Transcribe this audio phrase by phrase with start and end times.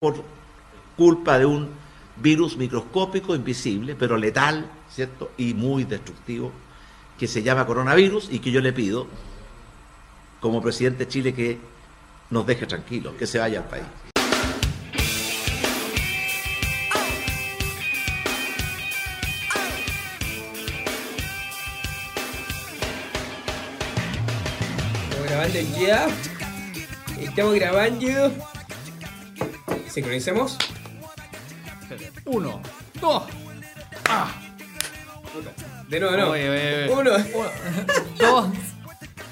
[0.00, 0.24] por
[0.96, 1.68] culpa de un
[2.16, 5.32] virus microscópico, invisible, pero letal, ¿cierto?
[5.36, 6.52] Y muy destructivo,
[7.18, 9.06] que se llama coronavirus y que yo le pido,
[10.40, 11.58] como presidente de Chile, que
[12.30, 13.84] nos deje tranquilos, que se vaya al país.
[25.10, 25.58] Estamos grabando.
[27.18, 28.49] Estamos grabando.
[29.90, 30.56] Sincronicemos.
[32.24, 32.60] Uno,
[33.00, 33.24] dos,
[34.08, 34.32] ah,
[35.88, 36.30] De nuevo, no.
[36.30, 36.92] Oye, oye, oye.
[36.92, 37.10] Uno.
[37.34, 37.50] uno,
[38.18, 38.50] dos,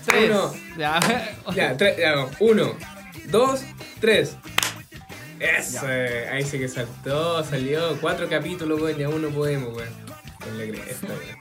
[0.04, 0.30] tres.
[0.30, 0.54] Uno.
[0.76, 1.00] Ya,
[1.54, 2.32] Ya, tres, ya, vamos.
[2.40, 2.76] Uno,
[3.26, 3.60] dos,
[4.00, 4.36] tres.
[5.38, 7.96] Eso, ahí sí que saltó, salió.
[8.00, 9.94] Cuatro capítulos, weón, y aún no podemos, weón.
[10.40, 11.38] Con la cresta, weón.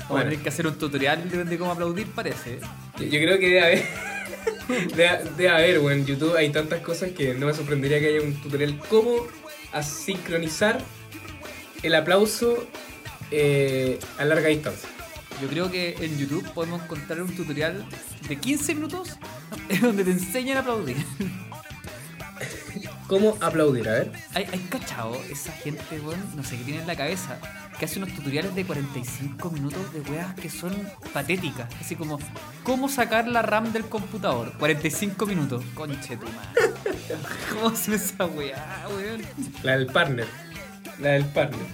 [0.00, 2.58] Vamos a tener que hacer un tutorial de cómo aplaudir, parece.
[2.98, 4.09] yo, yo creo que debe haber.
[4.70, 6.00] Debe, debe haber, weón.
[6.00, 9.26] En YouTube hay tantas cosas que no me sorprendería que haya un tutorial cómo
[9.72, 10.80] a sincronizar
[11.82, 12.66] el aplauso
[13.30, 14.88] eh, a larga distancia.
[15.40, 17.86] Yo creo que en YouTube podemos encontrar un tutorial
[18.28, 19.16] de 15 minutos
[19.80, 20.96] donde te enseñan a aplaudir.
[23.10, 23.88] ¿Cómo aplaudir?
[23.88, 24.12] A ver.
[24.34, 26.20] ¿Hay, hay cachado esa gente, weón?
[26.36, 27.40] No sé qué tiene en la cabeza.
[27.76, 30.72] Que hace unos tutoriales de 45 minutos de weas que son
[31.12, 31.68] patéticas.
[31.80, 32.20] Así como,
[32.62, 34.52] ¿cómo sacar la RAM del computador?
[34.60, 35.64] 45 minutos.
[35.74, 36.72] Conche tu madre.
[37.52, 39.22] ¿Cómo se esa weá, weón?
[39.64, 40.28] La del partner.
[41.00, 41.66] La del partner.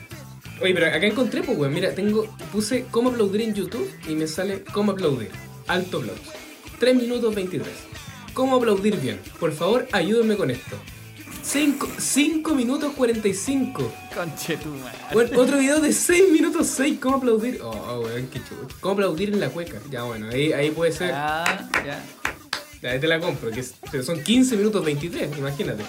[0.63, 1.75] Oye, pero acá encontré, pues, weón.
[1.75, 2.35] Mira, tengo.
[2.51, 5.33] Puse cómo aplaudir en YouTube y me sale cómo aplaudir.
[5.67, 6.33] Alto aplauso.
[6.81, 7.71] 3 minutos 23.
[8.33, 9.21] ¿Cómo aplaudir bien?
[9.39, 10.79] Por favor, ayúdenme con esto.
[11.47, 13.93] 5 minutos 45.
[14.13, 14.99] Conche tu madre.
[15.13, 16.99] Bueno, otro video de 6 minutos 6.
[17.01, 17.61] ¿Cómo aplaudir?
[17.63, 18.67] Oh, weón, qué chulo.
[18.81, 19.79] ¿Cómo aplaudir en la cueca?
[19.89, 21.11] Ya, bueno, ahí, ahí puede ser.
[21.11, 22.03] Ya, ya.
[22.83, 23.51] Ya, te la compro.
[23.53, 25.85] Que son 15 minutos 23, imagínate.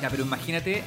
[0.00, 0.84] Ya, pero imagínate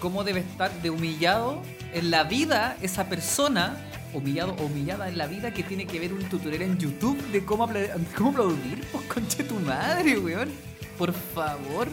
[0.00, 1.62] cómo debe estar de humillado
[1.94, 3.76] en la vida esa persona,
[4.12, 7.44] humillado o humillada en la vida que tiene que ver un tutorial en YouTube de
[7.44, 8.84] cómo, apla- cómo aplaudir.
[8.90, 10.50] Pues conche tu madre, weón.
[10.98, 11.86] Por favor.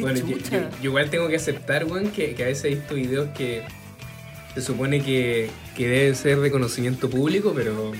[0.00, 0.70] Bueno, yo, chucha.
[0.70, 3.62] yo- yo igual tengo que aceptar, weón, que, que a veces he visto videos que
[4.54, 7.92] se supone que, que deben ser de conocimiento público, pero,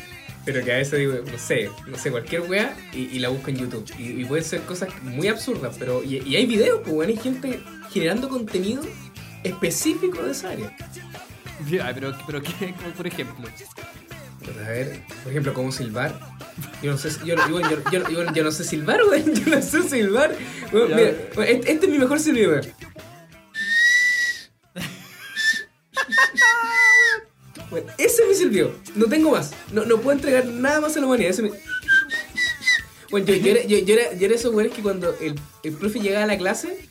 [0.45, 3.51] pero que a veces digo, no sé, no sé, cualquier weá y, y la busco
[3.51, 3.85] en YouTube.
[3.99, 6.03] Y, y pueden ser cosas muy absurdas, pero.
[6.05, 7.61] Y, y hay videos, pues, weón, hay gente
[7.93, 8.83] generando contenido
[9.43, 10.77] específico de esa área.
[11.71, 12.73] Ya, pero, pero ¿qué?
[12.81, 13.49] Como Por ejemplo.
[14.65, 16.19] A ver, por ejemplo, cómo silbar.
[16.83, 19.35] Yo no sé, yo, yo, yo, yo- yo- yo no sé silbar, weón.
[19.45, 20.35] Yo no sé silbar.
[20.73, 21.11] Mira,
[21.47, 22.61] este, este es mi mejor silbido.
[27.71, 28.73] Bueno, ese es mi silbido.
[28.95, 29.53] No tengo más.
[29.73, 31.31] No, no puedo entregar nada más a la humanidad.
[31.31, 31.59] Ese es mi-
[33.11, 36.01] Bueno, yo, era, yo, yo era, yo era esos güeyes que cuando el, el profe
[36.01, 36.89] llegaba a la clase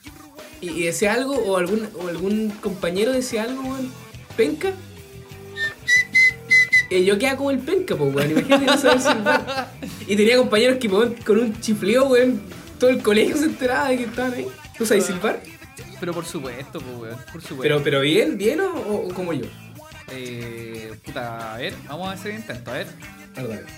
[0.61, 3.91] y, y decía algo, o algún, o algún compañero decía algo, weón,
[4.35, 4.71] penca.
[6.95, 8.31] Y yo quedaba como el penca, pues, weón.
[8.31, 9.71] Imagínate no saber silbar.
[10.07, 12.41] Y tenía compañeros que, weón, con un chifleo, weón,
[12.79, 14.47] todo el colegio se enteraba de que estaban ahí.
[14.77, 15.41] ¿Tú sabes silbar?
[15.99, 17.17] Pero por supuesto, pues, weón.
[17.31, 17.61] Por supuesto.
[17.61, 19.45] Pero, pero bien, bien o, o- o como yo.
[20.11, 22.87] Eh, puta, a ver, vamos a hacer el intento, a ver.
[23.33, 23.61] Perdón.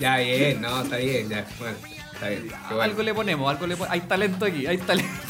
[0.00, 1.46] ya, bien, no, está bien, ya.
[1.58, 1.76] Bueno,
[2.16, 2.42] está bien.
[2.48, 2.82] qué bueno.
[2.82, 3.92] Algo le ponemos, algo le ponemos.
[3.94, 5.10] Hay talento aquí, hay talento.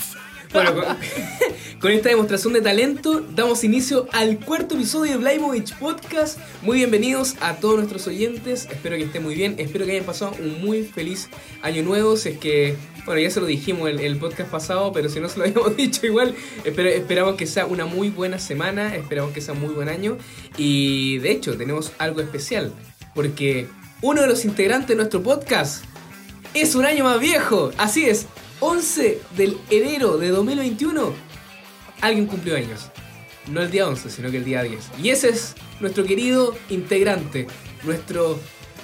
[0.52, 0.84] Bueno, con,
[1.80, 6.38] con esta demostración de talento damos inicio al cuarto episodio de Blymovich Podcast.
[6.62, 8.66] Muy bienvenidos a todos nuestros oyentes.
[8.70, 9.56] Espero que estén muy bien.
[9.58, 11.28] Espero que hayan pasado un muy feliz
[11.62, 12.16] año nuevo.
[12.16, 15.28] Si es que, bueno, ya se lo dijimos en el podcast pasado, pero si no
[15.28, 18.94] se lo habíamos dicho igual, espero- esperamos que sea una muy buena semana.
[18.94, 20.16] Esperamos que sea un muy buen año.
[20.56, 22.72] Y de hecho, tenemos algo especial.
[23.16, 23.66] Porque
[24.00, 25.84] uno de los integrantes de nuestro podcast
[26.60, 27.70] es un año más viejo.
[27.78, 28.26] Así es,
[28.60, 31.12] 11 del enero de 2021,
[32.00, 32.90] alguien cumplió años.
[33.48, 34.90] No el día 11, sino que el día 10.
[35.02, 37.46] Y ese es nuestro querido integrante,
[37.84, 38.38] nuestro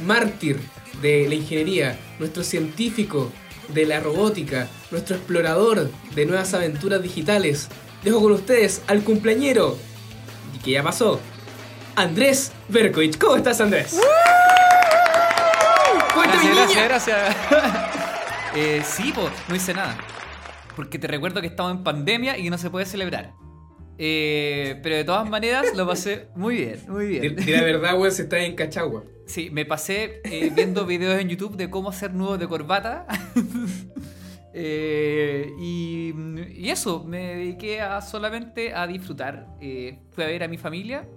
[0.07, 0.61] mártir
[1.01, 3.33] de la ingeniería, nuestro científico
[3.69, 7.69] de la robótica, nuestro explorador de nuevas aventuras digitales.
[8.05, 9.77] Dejo con ustedes al cumpleañero,
[10.55, 11.21] y que ya pasó,
[11.97, 13.19] Andrés Berkovich.
[13.19, 13.97] ¿Cómo estás, Andrés?
[16.15, 16.85] Cuéntame, Gracias, niña.
[16.85, 17.32] gracias, gracias.
[18.57, 19.97] eh, sí, pues, no hice nada.
[20.77, 23.33] Porque te recuerdo que estamos en pandemia y que no se puede celebrar.
[23.99, 27.37] Eh, pero de todas maneras lo pasé muy bien, muy bien.
[27.37, 29.05] di la verdad, weón, si estás en Cachagua.
[29.27, 33.07] Sí, me pasé eh, viendo videos en YouTube de cómo hacer nudos de corbata.
[34.55, 36.13] Eh, y,
[36.55, 39.47] y eso, me dediqué a solamente a disfrutar.
[39.63, 41.09] Eh, fui a ver a mi familia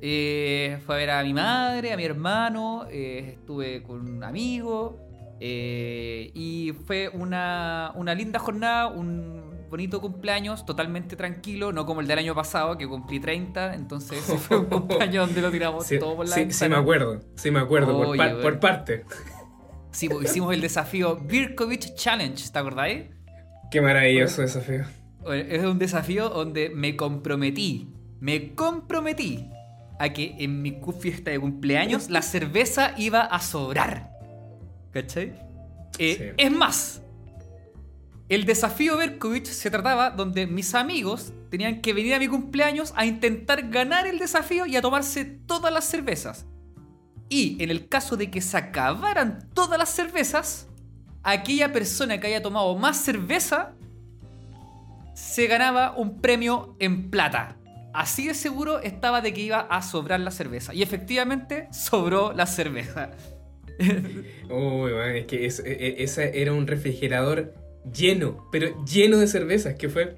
[0.00, 5.09] Eh, fue a ver a mi madre, a mi hermano, estuve con un amigo
[5.40, 9.40] eh, y fue una, una linda jornada, un
[9.70, 14.36] bonito cumpleaños, totalmente tranquilo, no como el del año pasado que cumplí 30, entonces ese
[14.38, 17.50] fue un cumpleaños donde lo tiramos Sí, todo por la sí, sí me acuerdo, sí
[17.50, 19.04] me acuerdo, por, par- por parte.
[19.92, 23.04] Sí, pues, hicimos el desafío Birkovich Challenge, ¿te acordáis?
[23.70, 24.84] Qué maravilloso desafío.
[25.32, 27.88] Es un desafío donde me comprometí,
[28.20, 29.48] me comprometí
[29.98, 34.09] a que en mi fiesta de cumpleaños la cerveza iba a sobrar.
[34.92, 35.32] ¿Cachai?
[35.98, 36.24] Eh, Sí.
[36.36, 37.02] Es más,
[38.28, 43.04] el desafío Berkovich se trataba donde mis amigos tenían que venir a mi cumpleaños a
[43.04, 46.46] intentar ganar el desafío y a tomarse todas las cervezas.
[47.28, 50.68] Y en el caso de que se acabaran todas las cervezas,
[51.22, 53.72] aquella persona que haya tomado más cerveza
[55.14, 57.56] se ganaba un premio en plata.
[57.92, 60.72] Así de seguro estaba de que iba a sobrar la cerveza.
[60.72, 63.10] Y efectivamente sobró la cerveza.
[64.50, 67.54] Uy, man, es que es- e- ese era un refrigerador
[67.92, 70.16] lleno, pero lleno de cervezas, que fue...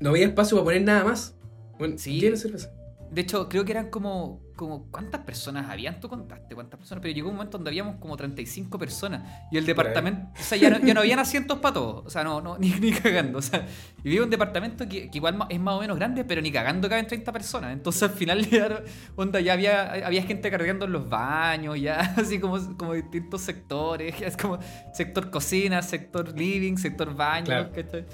[0.00, 1.34] No había espacio para poner nada más.
[1.78, 2.20] Bueno, Sí.
[2.20, 2.72] lleno de cerveza.
[3.10, 5.98] De hecho, creo que eran como, como ¿cuántas personas habían?
[5.98, 9.64] Tú contaste cuántas personas, pero llegó un momento donde habíamos como 35 personas y el
[9.64, 12.58] departamento, o sea, ya no, ya no habían asientos para todos, o sea, no, no
[12.58, 13.66] ni, ni cagando, o sea,
[14.04, 16.86] y vivo un departamento que, que igual es más o menos grande, pero ni cagando
[16.88, 18.82] caben 30 personas, entonces al final ya,
[19.16, 24.20] onda, ya había, había gente cargando en los baños, ya así como, como distintos sectores,
[24.20, 24.58] es como
[24.92, 27.70] sector cocina, sector living, sector baño, Claro.
[27.74, 28.04] ¿cachai?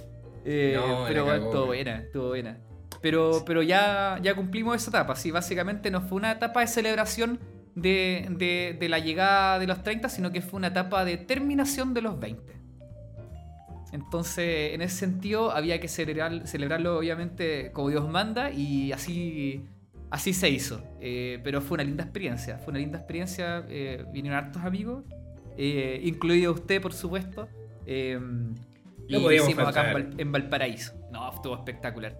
[0.44, 2.58] Eh, No, pero bueno, estuvo buena, estuvo buena.
[3.04, 7.38] Pero, pero ya, ya cumplimos esa etapa, sí, básicamente no fue una etapa de celebración
[7.74, 11.92] de, de- de la llegada de los 30, sino que fue una etapa de terminación
[11.92, 12.54] de los 20.
[13.92, 19.62] Entonces, en ese sentido, había que celebrar, celebrarlo obviamente como Dios manda y así,
[20.10, 20.82] así se hizo.
[21.00, 25.04] Eh, pero fue una linda experiencia, fue una linda experiencia, eh, vinieron hartos amigos,
[25.56, 27.48] eh, incluido usted, por supuesto.
[27.86, 28.18] eh,
[29.06, 29.92] y podíamos hicimos acá en.
[29.92, 30.94] Val- en Valparaíso.
[31.12, 32.18] No, estuvo espectacular.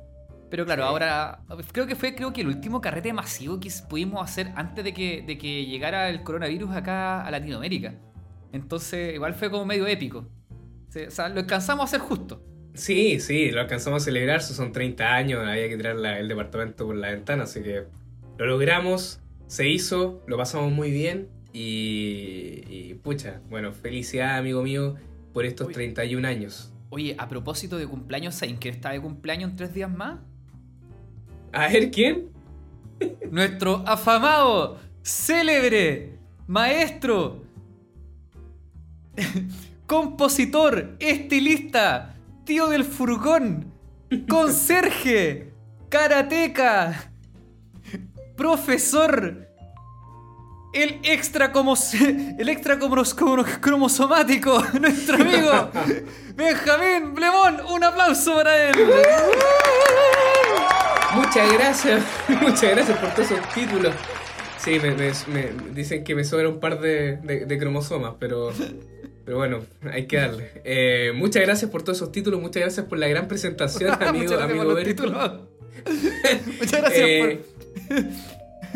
[0.55, 1.41] Pero claro, ahora
[1.73, 5.25] creo que fue creo que el último carrete masivo que pudimos hacer antes de que,
[5.27, 7.97] de que llegara el coronavirus acá a Latinoamérica.
[8.53, 10.19] Entonces, igual fue como medio épico.
[10.89, 12.41] O sea, lo alcanzamos a hacer justo.
[12.73, 16.87] Sí, sí, lo alcanzamos a celebrar, son 30 años, había que tirar la- el departamento
[16.87, 17.83] por la ventana, así que
[18.39, 19.19] lo logramos,
[19.49, 24.95] se hizo, lo pasamos muy bien y, y, pucha, bueno, felicidad amigo mío
[25.33, 25.73] por estos Uy.
[25.75, 26.73] 31 años.
[26.91, 30.21] Oye, a propósito de cumpleaños, ¿saben que está de cumpleaños en tres días más?
[31.55, 32.29] A ver, ¿quién?
[33.31, 37.45] Nuestro afamado, célebre, maestro,
[39.87, 42.15] compositor, estilista,
[42.45, 43.73] tío del furgón,
[44.29, 45.53] conserje,
[45.89, 47.11] karateca,
[48.37, 49.49] profesor,
[50.73, 51.75] el extra como
[52.39, 55.71] el extra cromos- cromo- cromosomático, nuestro amigo
[56.35, 58.75] Benjamín Blemón, un aplauso para él.
[61.15, 62.03] Muchas gracias,
[62.41, 63.95] muchas gracias por todos esos títulos.
[64.59, 68.51] Sí, me, me- me- dicen que me sobra un par de, de- de cromosomas, pero,
[69.25, 69.61] pero bueno,
[69.93, 70.51] hay que darle.
[70.65, 74.41] Eh, muchas gracias por todos esos títulos, muchas gracias por la gran presentación, amigo, Muchas
[74.43, 74.91] amigo por los Berto.
[74.91, 75.41] títulos.
[76.61, 77.07] Muchas gracias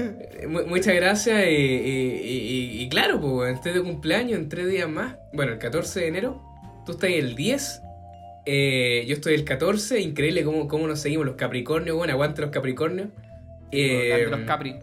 [0.00, 2.38] Eh, mu- muchas gracias y, y-
[2.76, 5.16] y- y claro, pues en tres de cumpleaños, en tres días más.
[5.32, 6.40] Bueno, el 14 de enero,
[6.86, 7.80] tú estás el 10,
[8.50, 12.50] eh, yo estoy el 14, increíble cómo, cómo nos seguimos los Capricornios, bueno, aguante los
[12.50, 13.08] Capricornios.
[13.08, 13.18] por...
[13.72, 14.76] Eh, los Capri.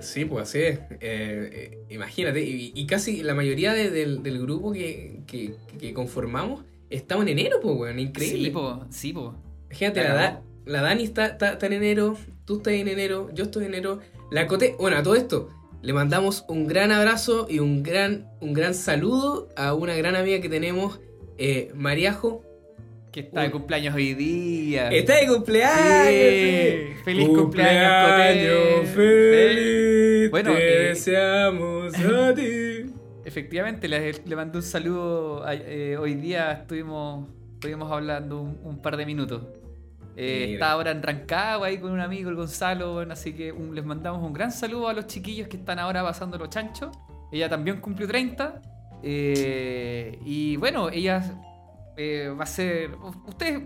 [0.00, 0.78] Sí, pues así es.
[0.78, 5.92] Eh, eh, imagínate, y, y casi la mayoría de- del, del grupo que, que, que
[5.92, 8.44] conformamos estamos en enero, pues, weón, increíble.
[8.46, 9.34] Sí, po, sí, po.
[9.68, 10.42] Fíjate, La la, cagó.
[10.64, 13.74] Da- la Dani está, está, está en enero, tú estás en enero, yo estoy en
[13.74, 14.00] enero.
[14.30, 15.50] La Cote, bueno, a todo esto,
[15.82, 20.40] le mandamos un gran abrazo y un gran, un gran saludo a una gran amiga
[20.40, 20.98] que tenemos,
[21.36, 22.42] eh, Mariajo.
[23.12, 24.88] Que está de cumpleaños hoy día.
[24.90, 26.94] ¡Está de cumpleaños!
[26.94, 27.02] Sí.
[27.04, 28.86] ¡Feliz cumpleaños, Cote!
[28.94, 30.30] ¡Feliz!
[30.30, 32.86] Bueno, te eh, deseamos a ti.
[33.24, 35.44] Efectivamente, le, le mandé un saludo.
[35.44, 39.42] a- eh, hoy día estuvimos, estuvimos hablando un, un par de minutos.
[40.16, 42.92] Eh, está ahora en Rancagua ahí con un amigo, el Gonzalo.
[42.94, 46.02] bueno, así que un- les mandamos un gran saludo a los chiquillos que están ahora
[46.04, 46.90] pasando los chanchos.
[47.32, 48.62] Ella también cumplió 30.
[49.02, 51.22] eh, y bueno, ella
[52.02, 52.92] eh, va a ser.
[53.26, 53.60] Ustedes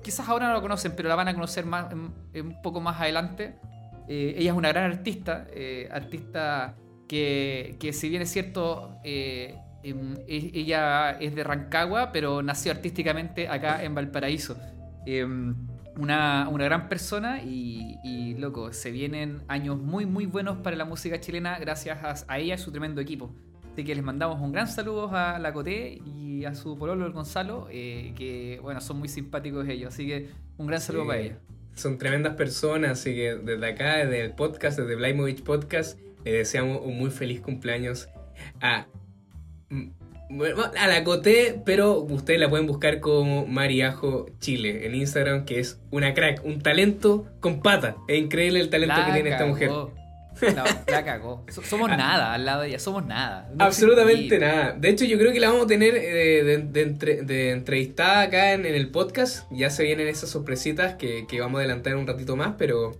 [0.00, 3.56] quizás ahora no lo conocen, pero la van a conocer más, un poco más adelante.
[4.06, 6.76] Eh, ella es una gran artista, eh, artista
[7.08, 13.82] que, que si bien es cierto, em, ella es de Rancagua, pero nació artísticamente acá
[13.82, 14.56] en Valparaíso.
[15.04, 15.56] Em,
[15.96, 20.84] una, una gran persona y, y, loco, se vienen años muy, muy buenos para la
[20.84, 23.34] música chilena gracias a, a ella y su tremendo equipo.
[23.78, 27.12] Así que les mandamos un gran saludo a la Coté y a su pololo, el
[27.12, 29.94] Gonzalo, eh, que bueno, son muy simpáticos ellos.
[29.94, 31.36] Así que un gran saludo para ellos.
[31.76, 36.80] Son tremendas personas, así que desde acá, desde el podcast, desde Blymovich Podcast, le deseamos
[36.84, 38.08] un muy feliz cumpleaños
[38.60, 38.88] a
[40.76, 45.80] a la Coté, pero ustedes la pueden buscar como Mariajo Chile en Instagram, que es
[45.92, 47.94] una crack, un talento con pata.
[48.08, 49.70] Es increíble el talento que tiene esta mujer.
[50.40, 51.44] La, cagó.
[51.48, 51.96] Somos ah.
[51.96, 53.50] nada al lado de ella, somos nada.
[53.58, 54.72] Absolutamente nada.
[54.72, 58.90] De hecho, yo creo que la vamos a tener eh, de, entrevistada acá en, el
[58.90, 59.50] podcast.
[59.50, 62.96] Ya se vienen esas sorpresitas que, vamos a adelantar un ratito más, pero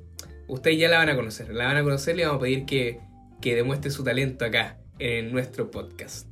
[0.47, 1.50] ustedes ya la van a conocer.
[1.50, 3.00] La van a conocer y le vamos a pedir que,
[3.40, 6.26] que demuestre su talento acá en nuestro podcast.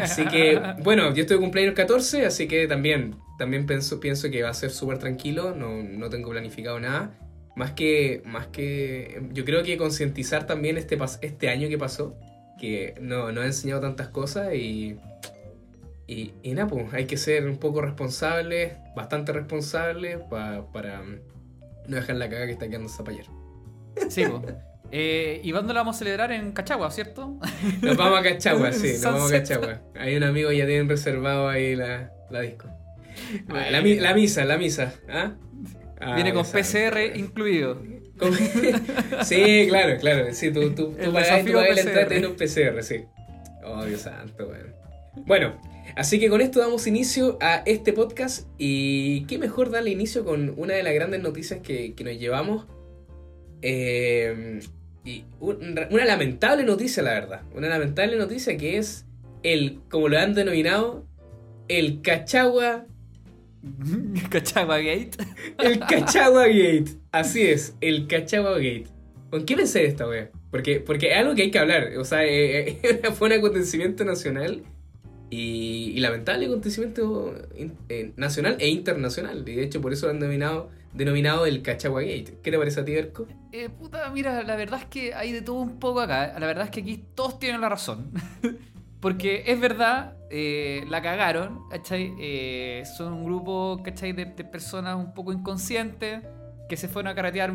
[0.00, 4.42] Así que, bueno, yo estoy de cumpleaños 14, así que también, también pienso, pienso que
[4.42, 7.16] va a ser súper tranquilo, no, no tengo planificado nada.
[7.60, 12.16] Más que, más que, yo creo que concientizar también este, este año que pasó,
[12.58, 14.96] que no, no ha enseñado tantas cosas y,
[16.06, 20.20] y, y nada, pues hay que ser un poco responsable, bastante responsable
[20.72, 23.30] para no dejar la caga que está quedando Zapallero.
[24.08, 24.54] Sí, pues.
[24.90, 27.38] Eh, ¿Y cuándo la vamos a celebrar en Cachagua, cierto?
[27.82, 29.82] Nos vamos a Cachagua, sí, nos vamos a Cachagua.
[29.96, 32.70] Hay un amigo ya tienen reservado ahí la, la disco.
[33.50, 34.94] Ah, la, la, misa, la misa.
[35.10, 35.34] ¿ah?
[36.00, 37.82] Ah, Viene con PCR incluido.
[39.24, 40.32] sí, claro, claro.
[40.32, 43.04] Sí, tú, tú, tú vas a en un PCR, sí.
[43.64, 44.72] Oh, Dios santo, bueno.
[45.26, 45.60] Bueno,
[45.96, 48.48] así que con esto damos inicio a este podcast.
[48.58, 52.66] Y qué mejor darle inicio con una de las grandes noticias que, que nos llevamos.
[53.62, 54.60] Eh,
[55.04, 57.42] y una lamentable noticia, la verdad.
[57.54, 59.06] Una lamentable noticia que es
[59.42, 61.06] el, como lo han denominado,
[61.68, 62.86] el Cachagua.
[64.30, 65.12] Cachagua Gate.
[65.58, 66.96] El Cachagua Gate.
[67.12, 68.86] Así es, el Cachagua Gate.
[69.30, 70.30] ¿Con qué pensé esta wea?
[70.50, 71.96] Porque, porque es algo que hay que hablar.
[71.98, 74.62] O sea, eh, eh, fue un acontecimiento nacional
[75.30, 77.34] y, lamentable acontecimiento
[77.88, 79.48] eh, nacional e internacional.
[79.48, 82.38] Y de hecho, por eso lo han denominado denominado el Cachagua Gate.
[82.42, 83.26] ¿Qué te parece a ti, Erco?
[83.52, 86.38] Eh, puta, mira, la verdad es que hay de todo un poco acá.
[86.38, 88.10] La verdad es que aquí todos tienen la razón.
[89.00, 92.14] Porque es verdad, eh, la cagaron, ¿cachai?
[92.18, 94.12] Eh, son un grupo, ¿cachai?
[94.12, 96.22] De, personas un poco inconscientes
[96.68, 97.52] que se fueron a caratear,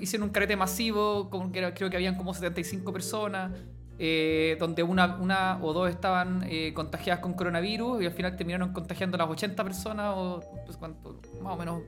[0.00, 3.52] hicieron un carete masivo, como que creo que habían como 75 personas,
[3.98, 9.18] eh, donde una, o dos estaban contagiadas con coronavirus y al final terminaron contagiando a
[9.18, 11.82] las 80 personas, o pues, más o menos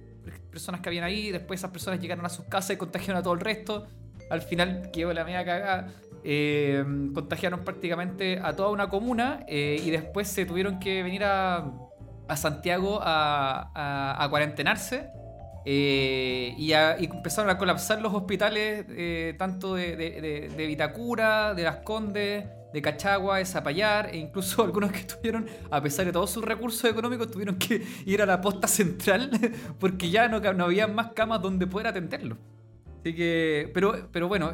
[0.51, 3.35] personas que habían ahí, después esas personas llegaron a sus casas y contagiaron a todo
[3.35, 3.87] el resto.
[4.31, 5.89] Al final quedó la media cagada.
[6.23, 6.85] Eh,
[7.15, 11.73] contagiaron prácticamente a toda una comuna eh, y después se tuvieron que venir a,
[12.29, 15.09] a Santiago a, a, cuarentenarse.
[15.67, 18.87] Eh, y, empezaron a colapsar los hospitales
[19.37, 25.05] tanto de, de, Vitacura, de Las Condes, de Cachagua, de Zapallar, e incluso algunos que
[25.05, 29.31] tuvieron, a pesar de todos sus recursos económicos, tuvieron que ir a la posta central
[29.81, 32.37] porque ya no, no había más camas donde poder atenderlo.
[33.01, 34.53] Así que, pero, pero bueno,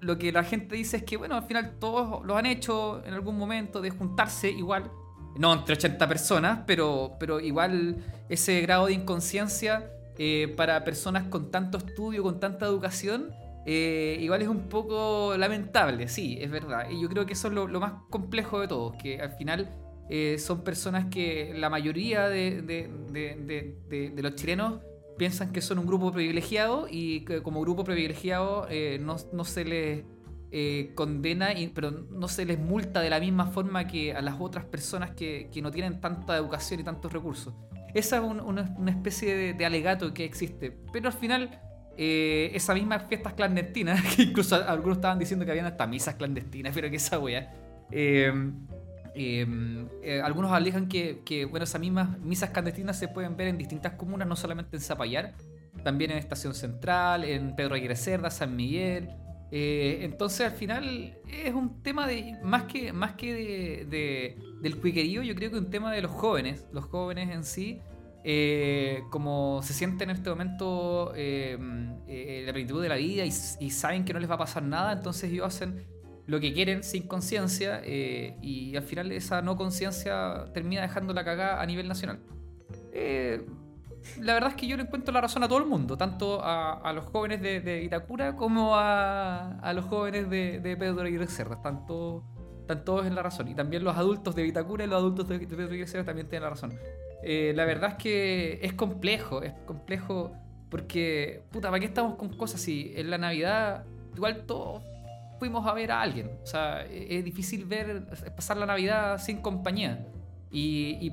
[0.00, 3.14] lo que la gente dice es que, bueno, al final todos lo han hecho en
[3.14, 4.90] algún momento de juntarse igual,
[5.38, 7.96] no entre 80 personas, pero, pero igual
[8.28, 13.30] ese grado de inconsciencia eh, para personas con tanto estudio, con tanta educación,
[13.66, 16.88] eh, igual es un poco lamentable, sí, es verdad.
[16.90, 19.68] Y yo creo que eso es lo, más complejo de todo, que al final
[20.08, 22.88] eh, son personas que la mayoría de,
[24.16, 24.80] los chilenos
[25.16, 30.04] piensan que son un grupo privilegiado y que como grupo privilegiado eh, no, se les
[30.94, 35.10] condena, pero no se les multa de la misma forma que a las otras personas
[35.10, 37.54] que, no tienen tanta educación y tantos recursos.
[37.94, 41.60] Esa es una especie de alegato que existe, pero al final
[41.98, 46.74] eh, esas mismas fiestas clandestinas, que incluso algunos estaban diciendo que habían hasta misas clandestinas,
[46.74, 47.52] pero que esa wea.
[47.90, 48.32] Eh,
[49.16, 54.28] eh, algunos alejan que, bueno, esas mismas misas clandestinas se pueden ver en distintas comunas,
[54.28, 55.34] no solamente en Zapallar,
[55.82, 59.10] también en Estación Central, en Pedro Aguirre Cerda, San Miguel.
[59.50, 65.34] entonces al final es un tema de más que, más que de, del cuiquerío, yo
[65.34, 67.80] creo que un tema de los jóvenes, los jóvenes en sí,
[68.28, 71.56] eh, como se sienten en este momento eh,
[72.08, 73.30] eh, la plenitud de la vida y,
[73.70, 75.84] saben que no les va a pasar nada, entonces ellos hacen
[76.26, 81.60] lo que quieren sin conciencia y al final esa no conciencia termina dejando la cagada
[81.60, 82.18] a nivel nacional.
[84.20, 86.92] la verdad es que yo le encuentro la razón a todo el mundo, tanto a,
[86.92, 91.54] los jóvenes de, Itacura como a, los jóvenes de, Pedro Aguirre Cerda.
[91.56, 92.24] Están todos,
[92.60, 93.48] están todos en la razón.
[93.48, 96.42] Y también los adultos de Vitacura y los adultos de, Pedro Aguirre Cerda también tienen
[96.42, 96.72] la razón.
[97.22, 100.32] Eh, la verdad es que es complejo, es complejo
[100.70, 102.92] Porque, puta, ¿para qué estamos con cosas así?
[102.94, 104.82] En la Navidad, igual todos
[105.38, 106.30] fuimos a ver a alguien.
[106.42, 110.06] O sea, e-, es difícil ver, pasar la Navidad sin compañía.
[110.50, 111.10] Y,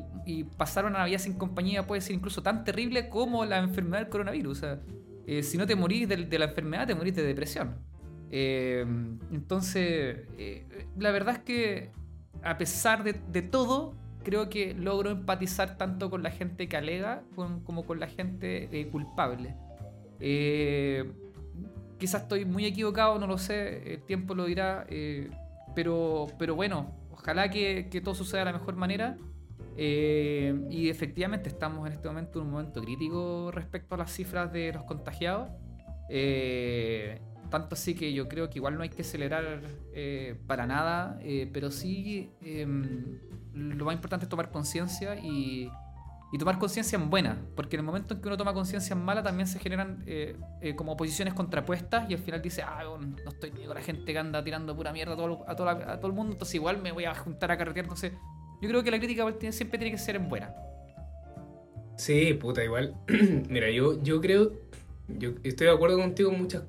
[0.57, 4.57] pasar una Navidad sin compañía puede ser incluso tan terrible como la enfermedad del coronavirus.
[4.57, 4.79] O sea,
[5.27, 7.75] eh, si no te morís de, la enfermedad, te morís de depresión.
[8.31, 8.85] Eh,
[9.31, 11.91] entonces, eh, la verdad es que
[12.41, 17.85] a pesar de, todo, creo que logro empatizar tanto con la gente que alega como
[17.85, 19.55] con la gente culpable.
[21.97, 24.85] Quizás estoy muy equivocado, no lo sé, el tiempo lo dirá,
[25.75, 29.17] pero, pero bueno, ojalá que, todo suceda de la mejor manera.
[29.75, 34.51] Eh, y efectivamente estamos en este momento en un momento crítico respecto a las cifras
[34.51, 35.49] de los contagiados.
[36.09, 39.61] Eh, tanto así que yo creo que igual no hay que acelerar
[39.93, 41.19] eh, para nada,
[41.53, 43.19] pero sí em,
[43.53, 45.69] lo más importante es tomar conciencia y,
[46.33, 49.05] y, tomar conciencia en buena, porque en el momento en que uno toma conciencia en
[49.05, 50.03] mala también se generan
[50.75, 54.43] como posiciones contrapuestas y al final dice, ah, no estoy con la gente que anda
[54.43, 57.13] tirando pura mierda a todo, a, todo, todo el mundo, entonces igual me voy a
[57.13, 58.13] juntar a carretear, entonces
[58.61, 60.55] yo creo que la crítica siempre tiene que ser en buena.
[61.95, 62.95] Sí, puta, igual.
[63.49, 64.53] Mira, yo, yo creo.
[65.07, 66.63] Yo estoy de acuerdo contigo en muchas,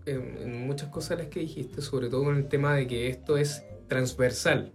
[0.45, 4.73] muchas cosas las que dijiste, sobre todo con el tema de que esto es transversal.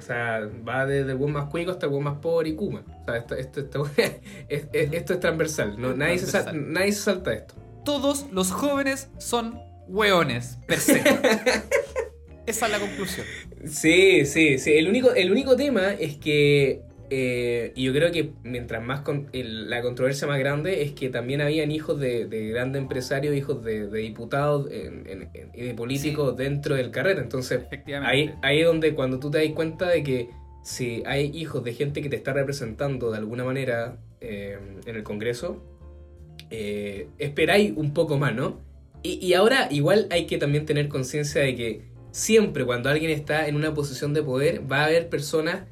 [0.00, 2.82] O sea, va desde el buen más cuico hasta el buen más pobre y kuma.
[3.02, 3.86] O sea, esto, esto, esto,
[4.48, 5.78] es, transversal.
[5.78, 7.54] No, nadie, Se nadie se salta esto.
[7.84, 11.00] Todos los jóvenes son hueones, per se.
[12.46, 13.26] Esa es la conclusión.
[13.66, 14.72] Sí, sí, sí.
[14.72, 16.82] El único, el único tema es que.
[17.12, 21.40] Eh, y yo creo que mientras más con, la controversia más grande es que también
[21.40, 27.20] habían hijos de, grandes empresarios, hijos de, diputados y de políticos dentro del carrete.
[27.20, 27.62] Entonces,
[28.04, 30.30] ahí, ahí es donde cuando tú te das cuenta de que
[30.62, 35.02] si hay hijos de gente que te está representando de alguna manera eh, en el
[35.02, 35.60] Congreso,
[36.50, 38.60] eh, esperáis un poco más, ¿no?
[39.02, 43.48] Y, y ahora igual hay que también tener conciencia de que siempre cuando alguien está
[43.48, 45.64] en una posición de poder, va a haber personas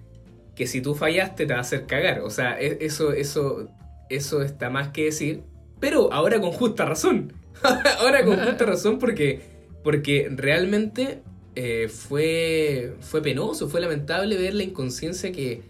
[0.59, 2.23] que si tú fallaste te va a hacer cagar.
[2.23, 3.68] O sea, e-, eso, eso,
[4.11, 5.44] eso está más que decir.
[5.79, 7.33] Pero ahora con justa razón.
[8.01, 9.40] ahora con justa razón porque,
[9.85, 11.23] porque realmente
[11.55, 15.62] eh, fue, fue penoso, fue lamentable ver la inconsciencia que,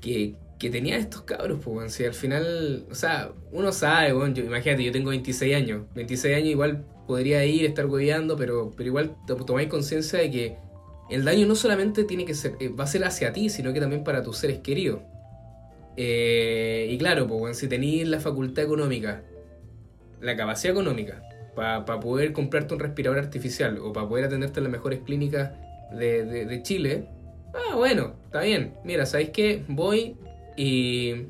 [0.00, 1.58] que, que tenían estos cabros.
[1.64, 5.82] Pues, si al final, o sea, uno sabe, bueno, imagínate, yo tengo 26 años.
[5.96, 10.65] 26 años igual podría ir, estar hueveando, pero, pero igual tomáis conciencia de que
[11.08, 13.80] el daño no solamente tiene que ser, eh, va a ser hacia ti, sino que
[13.80, 15.00] también para tus seres queridos.
[15.96, 19.22] Eh, y claro, pues, si tenéis la facultad económica,
[20.20, 21.22] la capacidad económica,
[21.54, 25.52] para poder comprarte un respirador artificial o para poder atenderte en las mejores clínicas
[25.90, 27.08] de, Chile,
[27.54, 28.74] ah, bueno, está bien.
[28.84, 29.64] Mira, ¿sabéis qué?
[29.68, 30.16] Voy
[30.56, 31.28] y,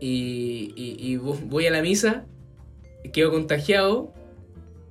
[0.00, 2.24] y, y voy a la misa,
[3.12, 4.12] quedo contagiado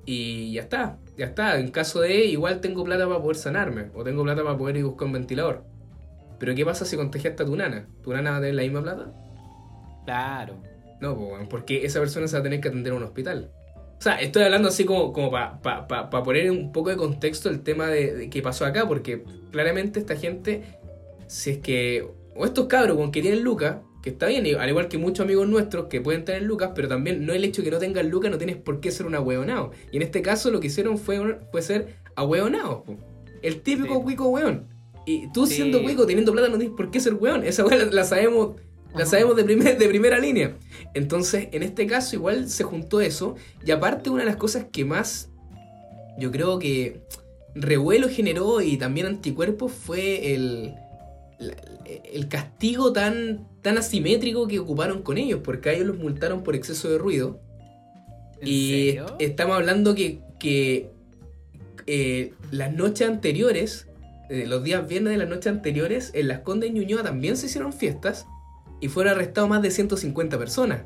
[0.06, 1.60] y ya está, ya está.
[1.60, 4.84] En caso de, igual tengo plata para poder sanarme, o tengo plata para poder ir
[4.84, 5.64] a buscar un ventilador.
[6.40, 7.88] Pero ¿qué pasa si contagiaste a tu nana?
[8.04, 9.14] ¿Tu nana va a tener la misma plata?
[10.06, 10.58] Claro.
[11.00, 11.18] No,
[11.50, 13.52] porque esa persona se va a tener que atender a un hospital.
[13.98, 17.88] O sea, estoy hablando así como, como para poner un poco de contexto el tema
[17.88, 20.64] de, de, qué pasó acá, porque claramente esta gente,
[21.28, 24.88] si es que, o estos cabros con que tienen lucas, que está bien, al igual
[24.88, 27.72] que muchos amigos nuestros que pueden tener lucas, pero también no el hecho de que
[27.72, 29.72] no tengan lucas no tienes por qué ser un ahueonado.
[29.92, 32.84] Y en este caso lo que hicieron fue, fue ser ahueonados.
[33.42, 34.02] El típico sí.
[34.04, 34.68] cuico hueón.
[35.06, 37.44] Y tú siendo cuico, teniendo plata, no tienes por qué ser hueón.
[37.44, 38.56] Esa hueá la, sabemos,
[38.96, 40.56] la sabemos de, primer, de primera línea.
[40.94, 43.36] Entonces, en este caso igual se juntó eso.
[43.66, 45.30] Y aparte una de las cosas que más
[46.18, 47.02] yo creo que
[47.56, 50.76] revuelo generó y también anticuerpos fue el
[52.14, 56.56] el castigo tan, tan asimétrico que ocuparon con ellos, porque a ellos los multaron por
[56.56, 57.40] exceso de ruido.
[58.44, 60.90] y estamos hablando que, que
[61.88, 63.88] eh, las noches anteriores,
[64.30, 67.48] eh, los días viernes de las noches anteriores, en las Condes de Ñuñoa también se
[67.48, 68.26] hicieron fiestas
[68.80, 70.84] y fueron arrestados más de 150 personas.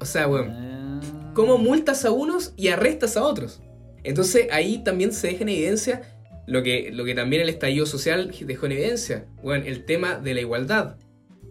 [0.00, 1.32] O sea, bueno, ah.
[1.34, 3.62] ¿cómo multas a unos y arrestas a otros?
[4.04, 6.02] Entonces ahí también se deja en evidencia
[6.46, 10.34] lo que, lo que también el estallido social dejó en evidencia, bueno, el tema de
[10.34, 10.96] la igualdad.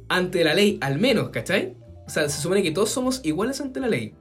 [0.07, 1.75] Ante la ley, al menos, ¿cachai?
[2.05, 4.13] O sea, se supone que todos somos iguales ante la ley.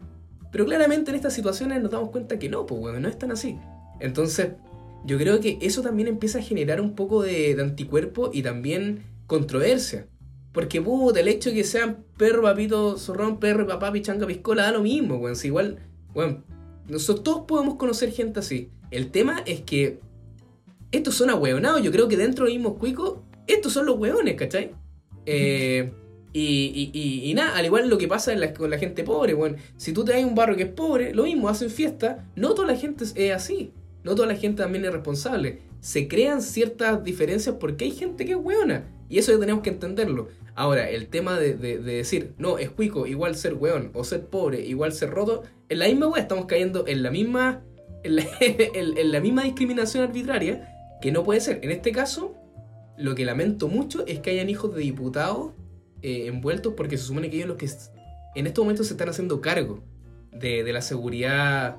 [0.50, 3.32] Pero claramente en estas situaciones nos damos cuenta que no, pues, bueno, no es tan
[3.32, 3.58] así.
[4.00, 4.52] Entonces,
[5.04, 10.06] yo creo que eso también empieza a generar un poco de, anticuerpo y también controversia.
[10.52, 14.72] Porque, puta, el hecho de que sean perro, papito, zorrón, perro, papá, pichanga, piscola, da
[14.72, 15.36] lo mismo, weón.
[15.36, 15.80] Si igual,
[16.14, 16.44] bueno,
[16.88, 18.70] nosotros todos podemos conocer gente así.
[18.90, 20.00] El tema es que
[20.92, 21.82] estos son ahueonados.
[21.82, 24.72] Yo creo que dentro del mismo cuico, estos son los hueones, ¿cachai?
[25.26, 25.92] Eh,
[26.36, 30.04] Y, y, nada, al igual lo que pasa con la gente pobre, bueno, si tú
[30.04, 32.76] te vas a un barrio que es pobre, lo mismo, hacen fiesta, no toda la
[32.76, 35.60] gente es así, no toda la gente también es responsable.
[35.80, 39.70] Se crean ciertas diferencias porque hay gente que es weona, y eso ya tenemos que
[39.70, 40.26] entenderlo.
[40.56, 44.92] Ahora, el tema de, decir, no, es cuico, igual ser weón, o ser pobre, igual
[44.92, 47.62] ser roto, en la misma wea estamos cayendo en la misma,
[48.02, 50.68] en la, en la misma discriminación arbitraria,
[51.00, 51.60] que no puede ser.
[51.62, 52.34] En este caso,
[52.96, 55.52] lo que lamento mucho es que hayan hijos de diputados
[56.02, 57.68] eh, envueltos porque se supone que ellos los que
[58.34, 59.82] en estos momentos se están haciendo cargo
[60.32, 61.76] de, la seguridad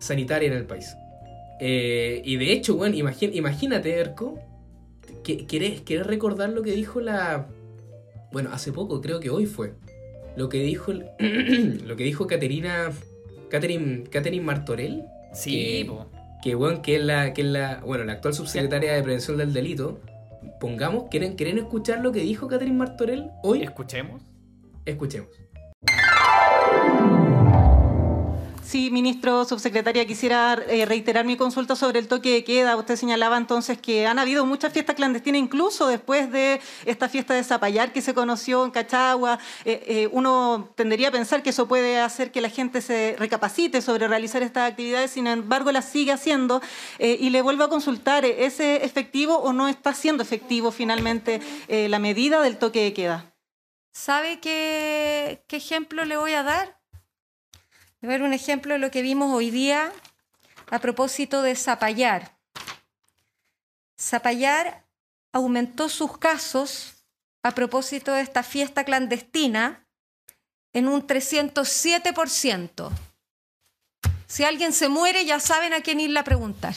[0.00, 0.96] sanitaria en el país.
[1.60, 4.38] Eh, y de hecho, bueno, imagínate, Erco,
[5.22, 7.46] que, ¿querés, recordar lo que dijo la...
[8.32, 9.74] Bueno, hace poco, creo que hoy fue.
[10.36, 12.90] Lo que dijo, lo que dijo Caterina,
[13.50, 15.04] Catherine, Catherine Martorell.
[15.32, 15.86] Sí,
[16.42, 19.52] que, bueno, que es la, que es la, bueno, la actual subsecretaria de Prevención del
[19.52, 20.00] Delito
[20.60, 23.62] pongamos, ¿quieren, ¿quieren escuchar lo que dijo Catherine Martorell hoy?
[23.62, 24.22] Escuchemos.
[24.84, 25.28] Escuchemos.
[28.70, 32.76] Sí, ministro, subsecretaria, quisiera eh, reiterar mi consulta sobre el toque de queda.
[32.76, 37.42] Usted señalaba entonces que han habido muchas fiestas clandestinas, incluso después de esta fiesta de
[37.42, 39.40] Zapallar que se conoció en Cachagua.
[39.64, 43.82] Eh, eh, uno tendría a pensar que eso puede hacer que la gente se recapacite
[43.82, 46.62] sobre realizar estas actividades, sin embargo las sigue haciendo.
[47.00, 52.40] y le vuelvo a consultar, ¿es efectivo o no está siendo efectivo finalmente la medida
[52.40, 53.34] del toque de queda?
[53.92, 56.79] ¿Sabe qué ejemplo le voy a dar?
[58.02, 59.92] Voy a ver un ejemplo de lo que vimos hoy día
[60.70, 62.34] a propósito de Zapallar.
[64.00, 64.86] Zapallar
[65.32, 66.94] aumentó sus casos
[67.42, 69.86] a propósito de esta fiesta clandestina
[70.72, 72.90] en un 307%.
[74.26, 76.74] Si alguien se muere, ya saben a quién irle a preguntar.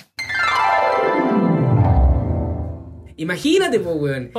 [3.16, 4.32] Imagínate, po, weón.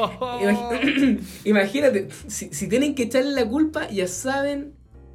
[1.44, 4.74] Imagínate, si, si, tienen que echarle la culpa, ya saben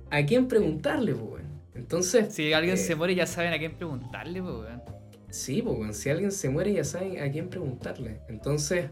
[0.09, 1.38] a quién preguntarle, po, weón.
[1.73, 2.33] Entonces.
[2.33, 4.81] Si alguien se eh, muere, ya saben a quién preguntarle, pues, weón.
[5.29, 8.21] Sí, pues, si alguien se muere, ya saben a quién preguntarle.
[8.29, 8.89] Entonces.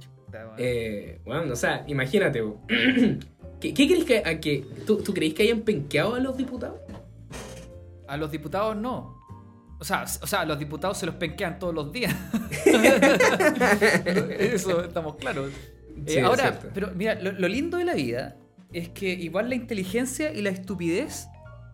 [0.58, 2.44] Eh, bueno, o sea, imagínate,
[3.60, 6.80] ¿Qué, ¿Qué, crees que, a que tú, tú crees que hayan penqueado a los diputados?
[8.08, 9.18] A los diputados no.
[9.80, 12.16] O sea, o sea, los diputados se los penquean todos los días.
[14.40, 15.52] Eso estamos claros.
[16.06, 18.38] Eh, ahora, pero mira, lo, lindo de la vida
[18.74, 21.28] es que igual la inteligencia y la estupidez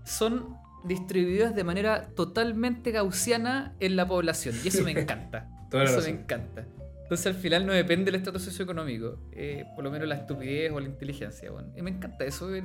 [0.05, 4.56] son distribuidas de manera totalmente gaussiana en la población.
[4.63, 5.50] Y eso me encanta.
[5.72, 6.65] eso me encanta.
[7.04, 10.80] Entonces al final no depende del estatus socioeconómico, eh, por lo menos la estupidez o
[10.80, 11.52] la inteligencia.
[11.52, 12.63] Bueno, y me encanta, eso es,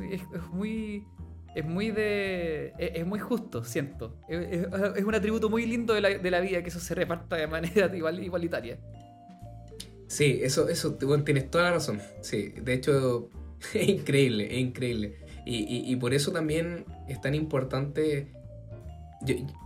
[0.52, 1.04] muy...
[1.54, 2.74] Es muy de.
[2.78, 4.20] Es, muy justo, siento.
[4.28, 8.22] Es, un atributo muy lindo de la, vida que eso se reparta de manera igual,
[8.22, 8.78] igualitaria.
[10.08, 12.00] Sí, eso, eso tienes toda la razón.
[12.20, 13.30] Sí, de hecho,
[13.74, 15.16] es increíble, es increíble.
[15.50, 18.32] Y, por eso también es tan importante.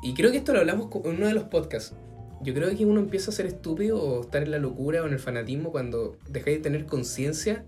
[0.02, 1.94] y creo que esto lo hablamos en uno de los podcasts.
[2.42, 5.12] Yo creo que uno empieza a ser estúpido o estar en la locura o en
[5.12, 7.64] el fanatismo cuando dejáis de tener conciencia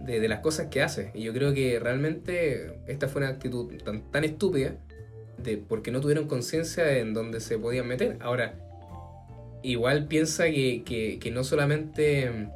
[0.00, 1.10] de, las cosas que hace.
[1.14, 4.76] Y yo creo que realmente esta fue una actitud tan, tan estúpida
[5.42, 8.18] de porque no tuvieron conciencia en dónde se podían meter.
[8.20, 8.54] Ahora,
[9.62, 12.50] igual piensa que, que no solamente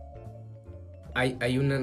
[1.16, 1.82] hay, una,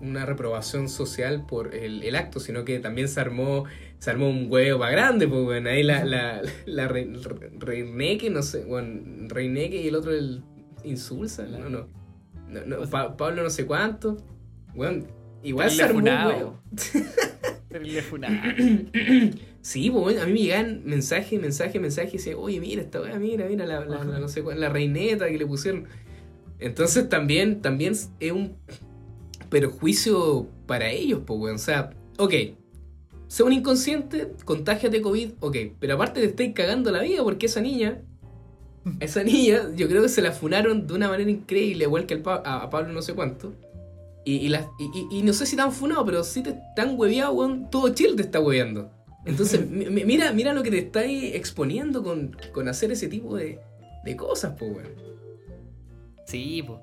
[0.00, 3.64] una, reprobación social por el, acto, sino que también se armó,
[3.98, 8.64] se armó un huevo más grande, pues bueno, ahí la, la, la Reineque, no sé,
[8.64, 10.42] bueno, Reineque y el otro el
[10.84, 11.86] Insulsa, no, no,
[12.48, 14.16] no, Pablo no sé cuánto,
[14.74, 15.04] bueno,
[15.42, 16.62] igual se armó un huevo.
[19.62, 23.16] Sí, pues a mí me llegan mensajes, mensajes, mensajes y decían, oye, mira esta weá,
[23.20, 25.86] mira, mira la, la, no sé, la reineta que le pusieron.
[26.62, 28.56] Entonces también, también es un
[29.50, 32.34] perjuicio para ellos, pues, O sea, ok,
[33.26, 38.00] sea un inconsciente, COVID, ok, pero aparte te estáis cagando la vida porque esa niña,
[39.00, 42.70] esa niña, yo creo que se la funaron de una manera increíble, igual que a,
[42.70, 43.54] Pablo no sé cuánto.
[44.24, 44.54] Y,
[45.10, 48.22] y, no sé si tan funado, pero si te están hueveado, weón, todo Chile te
[48.22, 48.88] está hueveando.
[49.26, 53.58] Entonces, mira, mira lo que te estáis exponiendo con, con hacer ese tipo de,
[54.04, 55.11] de cosas, pues, weón.
[56.26, 56.80] Sí, pues.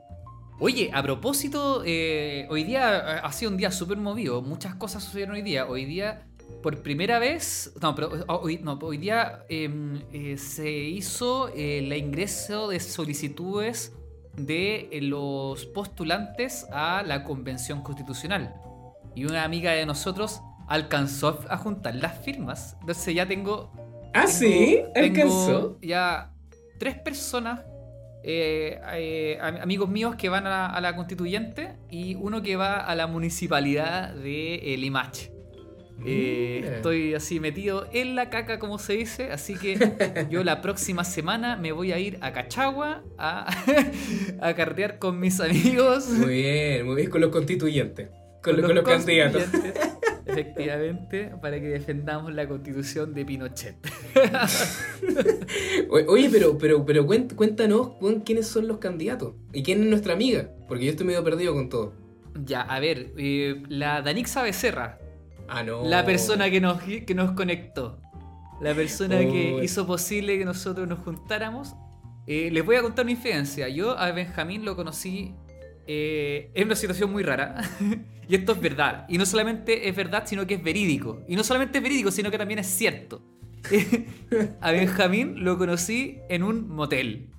[0.61, 4.41] Oye, a propósito, eh, hoy día eh, ha sido un día súper movido.
[4.41, 5.65] Muchas cosas sucedieron hoy día.
[5.65, 6.27] Hoy día,
[6.61, 11.93] por primera vez, no, pero oh, hoy, no, hoy día em, eh, se hizo el
[11.93, 13.93] ingreso de solicitudes
[14.35, 18.53] de los postulantes a la Convención Constitucional.
[19.15, 22.75] Y una amiga de nosotros alcanzó a juntar las firmas.
[22.81, 23.71] Entonces ya tengo...
[24.13, 25.79] Ah, sí, alcanzó.
[25.81, 26.33] Ya
[26.79, 27.61] tres personas
[28.23, 32.77] eh, eh, am- amigos míos que van a, a la constituyente y uno que va
[32.79, 35.31] a la municipalidad de eh, Limache.
[36.05, 39.77] Eh, estoy así metido en la caca, como se dice, así que
[40.29, 43.53] yo la próxima semana me voy a ir a Cachagua a,
[44.41, 46.07] a carretear con mis amigos.
[46.09, 48.07] Muy bien, muy bien con los constituyentes.
[48.41, 49.43] Con, los- con los candidatos.
[50.29, 53.75] Efectivamente, para que defendamos la constitución de Pinochet.
[56.07, 57.91] Oye, pero, pero, pero cuént- cuéntanos
[58.25, 61.69] quiénes son los candidatos y quién es nuestra amiga, porque yo estoy medio perdido con
[61.69, 61.93] todo.
[62.45, 64.99] Ya, a ver, eh, la Danixa Becerra,
[65.47, 65.83] Ah, no.
[65.85, 67.99] la persona que nos, que nos conectó,
[68.61, 71.75] la persona que hizo posible que nosotros nos juntáramos.
[72.27, 73.69] Eh, les voy a contar una infidencia.
[73.69, 75.33] Yo a Benjamín lo conocí
[75.91, 77.67] eh, en una situación muy rara.
[78.29, 79.07] y esto es verdad.
[79.09, 81.23] Y no solamente es verdad, sino que es verídico.
[81.27, 83.23] Y no solamente es verídico, sino que también es cierto.
[84.61, 87.29] a Benjamín lo conocí en un motel.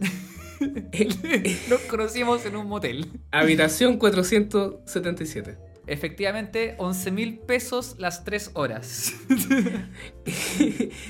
[1.70, 3.06] Nos conocimos en un motel.
[3.30, 5.56] Habitación 477.
[5.86, 9.14] Efectivamente, 11 mil pesos las 3 horas.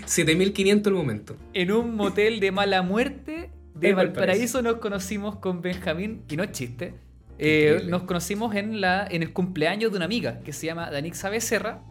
[0.05, 1.37] 7500 el momento.
[1.55, 4.61] en un motel de mala muerte de Valparaíso.
[4.61, 6.95] nos conocimos con Benjamín, y no es chiste.
[7.43, 11.31] Eh, nos conocimos en, la, en el cumpleaños de una amiga que se llama Danixa
[11.31, 11.83] Becerra,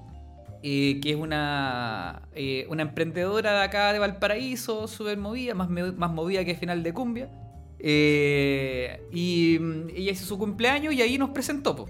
[0.61, 6.11] eh, que es una, eh, una emprendedora de acá de Valparaíso, súper movida, más, más
[6.11, 7.31] movida que final de cumbia.
[7.81, 11.75] Y mm, ella hizo su cumpleaños y ahí nos presentó.
[11.75, 11.87] po.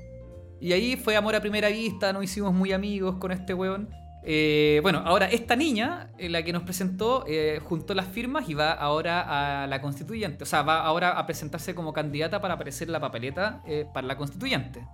[0.62, 3.90] Y ahí fue amor a primera vista, nos hicimos muy amigos con este weón.
[4.24, 8.54] Eh, bueno, ahora esta niña, eh, la que nos presentó, eh, juntó las firmas y
[8.54, 10.44] va ahora a la constituyente.
[10.44, 14.08] O sea, va ahora a presentarse como candidata para aparecer en la papeleta eh, para
[14.08, 14.86] la constituyente.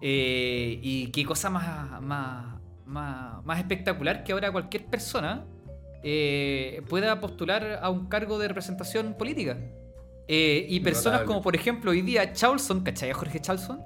[0.00, 2.56] Y qué cosa más, más,
[2.86, 5.44] más, más espectacular que ahora cualquier persona
[6.88, 9.58] pueda postular a un cargo de representación política.
[10.26, 11.26] Y personas Notable.
[11.26, 13.12] como, por ejemplo, hoy día Charlson, ¿cachai?
[13.12, 13.80] Jorge Charlson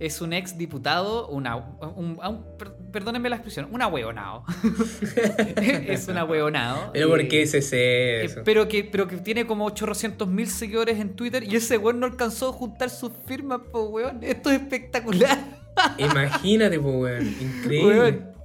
[0.00, 4.44] es un ex diputado, una, un, un- per- perdónenme la expresión, un ahueonado.
[5.56, 6.90] es un ahueonado.
[6.92, 8.40] Pero ¿por qué ese es eh, eso?
[8.44, 12.06] pero, que, pero que tiene como 800 mil seguidores en Twitter y ese weón no
[12.06, 14.22] alcanzó a juntar sus firmas, po weón.
[14.22, 15.38] Esto es espectacular.
[15.98, 17.26] Imagínate, pues, weón.
[17.40, 17.98] Increíble.
[17.98, 18.36] Weón.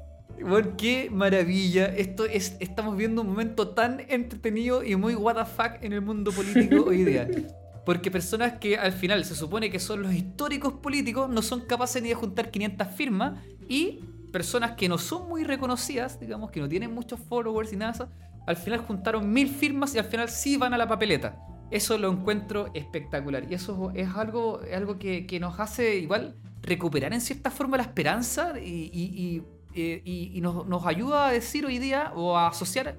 [0.41, 1.85] Weón, qué maravilla.
[1.85, 6.01] Esto es, estamos viendo un momento tan entretenido y muy what the fuck en el
[6.01, 7.27] mundo político hoy día.
[7.85, 12.01] Porque personas que al final se supone que son los históricos políticos no son capaces
[12.01, 13.99] ni de juntar 500 firmas y
[14.31, 18.09] personas que no son muy reconocidas, digamos, que no tienen muchos followers y nada
[18.47, 21.37] al final juntaron mil firmas y al final sí van a la papeleta.
[21.69, 27.13] Eso lo encuentro espectacular y eso es algo, es algo que, nos hace igual recuperar
[27.13, 29.41] en cierta forma la esperanza eh,
[29.73, 32.97] y nos, nos ayuda a decir hoy día o a asociar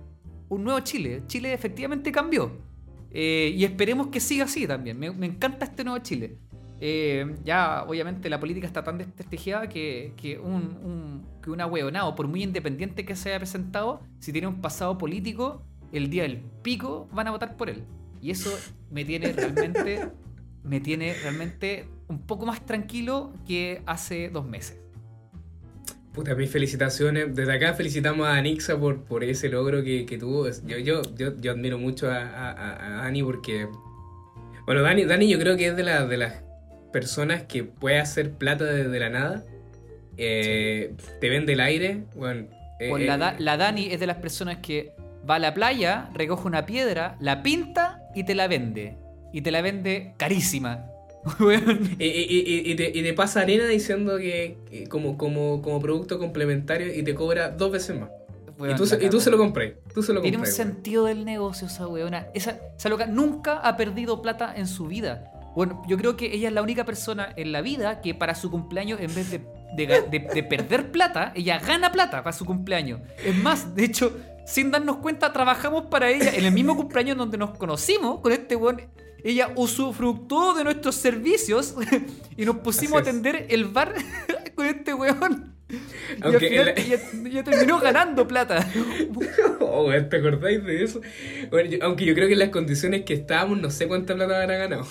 [0.48, 1.22] un nuevo Chile.
[1.26, 2.71] Chile efectivamente cambió.
[3.12, 4.98] Eh, y esperemos que siga así también.
[4.98, 6.38] Me, encanta este nuevo Chile.
[6.80, 12.14] Eh, ya, obviamente, la política está tan desprestigiada que, que un, un, que un ahueonado,
[12.14, 16.38] por muy independiente que se haya presentado, si tiene un pasado político, el día del
[16.62, 17.84] pico van a votar por él.
[18.20, 18.50] Y eso
[18.90, 20.08] me tiene realmente,
[20.64, 24.81] me tiene realmente un poco más tranquilo que hace dos meses.
[26.12, 27.34] Puta, mis felicitaciones.
[27.34, 30.46] Desde acá felicitamos a Anixa por, por ese logro que, que tuvo.
[30.66, 33.66] Yo, yo, yo, yo admiro mucho a, a, a- Dani porque.
[34.66, 36.34] Bueno, Dani, Dani yo creo que es de, la- de las
[36.92, 39.44] personas que puede hacer plata desde la nada.
[40.18, 42.04] Eh, Te vende el aire.
[42.14, 42.46] Bueno,
[42.78, 44.92] eh, Pues la, eh, Da- la Dani es de las personas que
[45.28, 48.96] va a la playa, recoge una piedra, la pinta y te la vende.
[49.32, 50.84] Y te la vende carísima.
[51.98, 55.80] Y, y- y- y te, y te pasa arena diciendo que, que como, como, como
[55.80, 58.10] producto complementario y te cobra dos veces más.
[58.58, 59.78] Weón, y, tú, se- y tú se lo compré.
[59.94, 60.54] Tú se lo Tiene un weón.
[60.54, 62.26] sentido del negocio esa weona.
[62.34, 65.28] Esa, esa loca nunca ha perdido plata en su vida.
[65.54, 68.50] Bueno, yo creo que ella es la única persona en la vida que para su
[68.50, 69.38] cumpleaños, en vez de,
[69.76, 73.00] de de- de perder plata, ella gana plata para su cumpleaños.
[73.24, 77.36] Es más, de hecho, sin darnos cuenta, trabajamos para ella en el mismo cumpleaños donde
[77.38, 78.80] nos conocimos con este weón.
[79.24, 81.74] Ella usufructó de nuestros servicios
[82.36, 83.94] y nos pusimos a atender el bar
[84.54, 85.54] con este weón.
[85.70, 88.68] Y al final la- ella, ella terminó ganando plata.
[89.74, 91.00] Oh, ¿te acordáis de eso?
[91.50, 94.42] Bueno, yo- aunque yo creo que en las condiciones que estábamos, no sé cuánta plata
[94.42, 94.86] habrá ganado.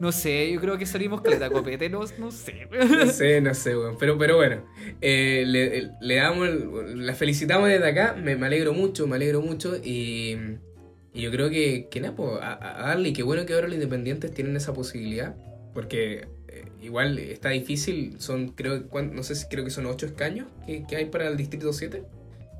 [0.00, 2.66] No sé, yo creo que salimos caleta copete, no, no sé.
[2.72, 3.96] No sé, no sé, weón.
[3.98, 4.62] Pero, pero bueno,
[5.00, 6.48] eh, le, le damos,
[6.96, 8.14] la felicitamos desde acá.
[8.20, 9.76] Me, me alegro mucho, me alegro mucho.
[9.82, 10.36] Y,
[11.14, 13.10] y yo creo que, que nada, pues, a, a darle.
[13.10, 15.36] Y qué bueno que ahora los independientes tienen esa posibilidad.
[15.72, 18.16] Porque eh, igual está difícil.
[18.18, 21.36] Son, creo, no sé si creo que son ocho escaños que, que hay para el
[21.36, 22.02] distrito 7.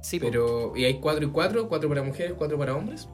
[0.03, 0.27] Sí, po.
[0.27, 3.09] Pero, y hay cuatro y cuatro, cuatro para mujeres, cuatro para hombres.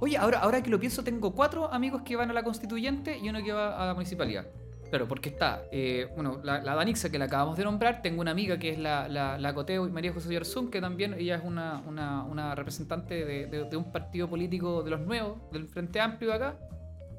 [0.00, 3.28] Oye, ahora, ahora que lo pienso, tengo cuatro amigos que van a la constituyente y
[3.28, 4.46] uno que va a la municipalidad.
[4.94, 8.30] Claro, porque está, eh, bueno, la, la, Danixa que la acabamos de nombrar, tengo una
[8.30, 11.42] amiga que es la, la, la Coteo y María José Yarzún, que también ella es
[11.42, 15.98] una, una, una representante de, de, de, un partido político de los nuevos, del Frente
[15.98, 16.60] Amplio acá.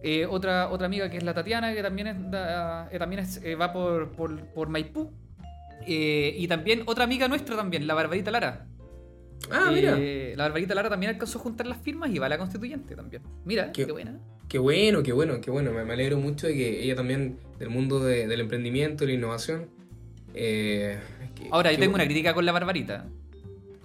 [0.01, 3.41] Eh, otra, otra amiga que es la Tatiana, que también, es, da, eh, también es,
[3.59, 5.11] va por, por, por Maipú.
[5.85, 8.67] y también otra amiga nuestra también, la Barbarita Lara,
[9.51, 9.97] Ah, mira.
[10.37, 13.21] La Barbarita Lara también alcanzó a juntar las firmas y va a la constituyente también.
[13.43, 14.17] Mira, qué, qué buena.
[14.47, 15.71] Qué bueno, qué bueno, qué bueno.
[15.71, 19.13] Me, me, alegro mucho de que ella también, del mundo de, del emprendimiento y la
[19.13, 19.67] innovación.
[20.33, 20.97] Eh,
[21.35, 22.03] que, Ahora, yo tengo bueno.
[22.03, 23.05] una crítica con la Barbarita.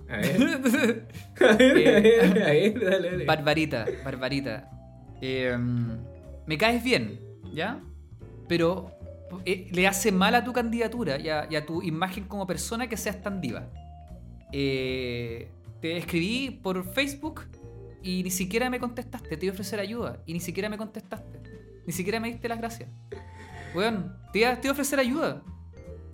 [0.08, 0.42] A ver.
[1.40, 3.24] a ver, a ver, dale, dale.
[3.24, 4.70] Barbarita, Barbarita.
[5.20, 5.56] Eh,
[6.46, 7.20] me caes bien,
[7.52, 7.80] ¿ya?
[8.48, 8.90] Pero
[9.44, 12.88] eh, le hace mal a tu candidatura y a, y a tu imagen como persona
[12.88, 13.68] que seas tan diva.
[14.52, 15.48] Eh,
[15.80, 17.42] te escribí por Facebook
[18.02, 19.36] y ni siquiera me contestaste.
[19.36, 21.40] Te iba a ofrecer ayuda y ni siquiera me contestaste.
[21.86, 22.88] Ni siquiera me diste las gracias.
[23.74, 25.42] Weón, te iba, te iba a ofrecer ayuda.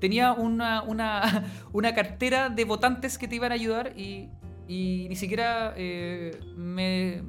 [0.01, 4.29] Tenía una, una, una, cartera de votantes que te iban a ayudar y,
[4.69, 7.23] y ni siquiera eh, me,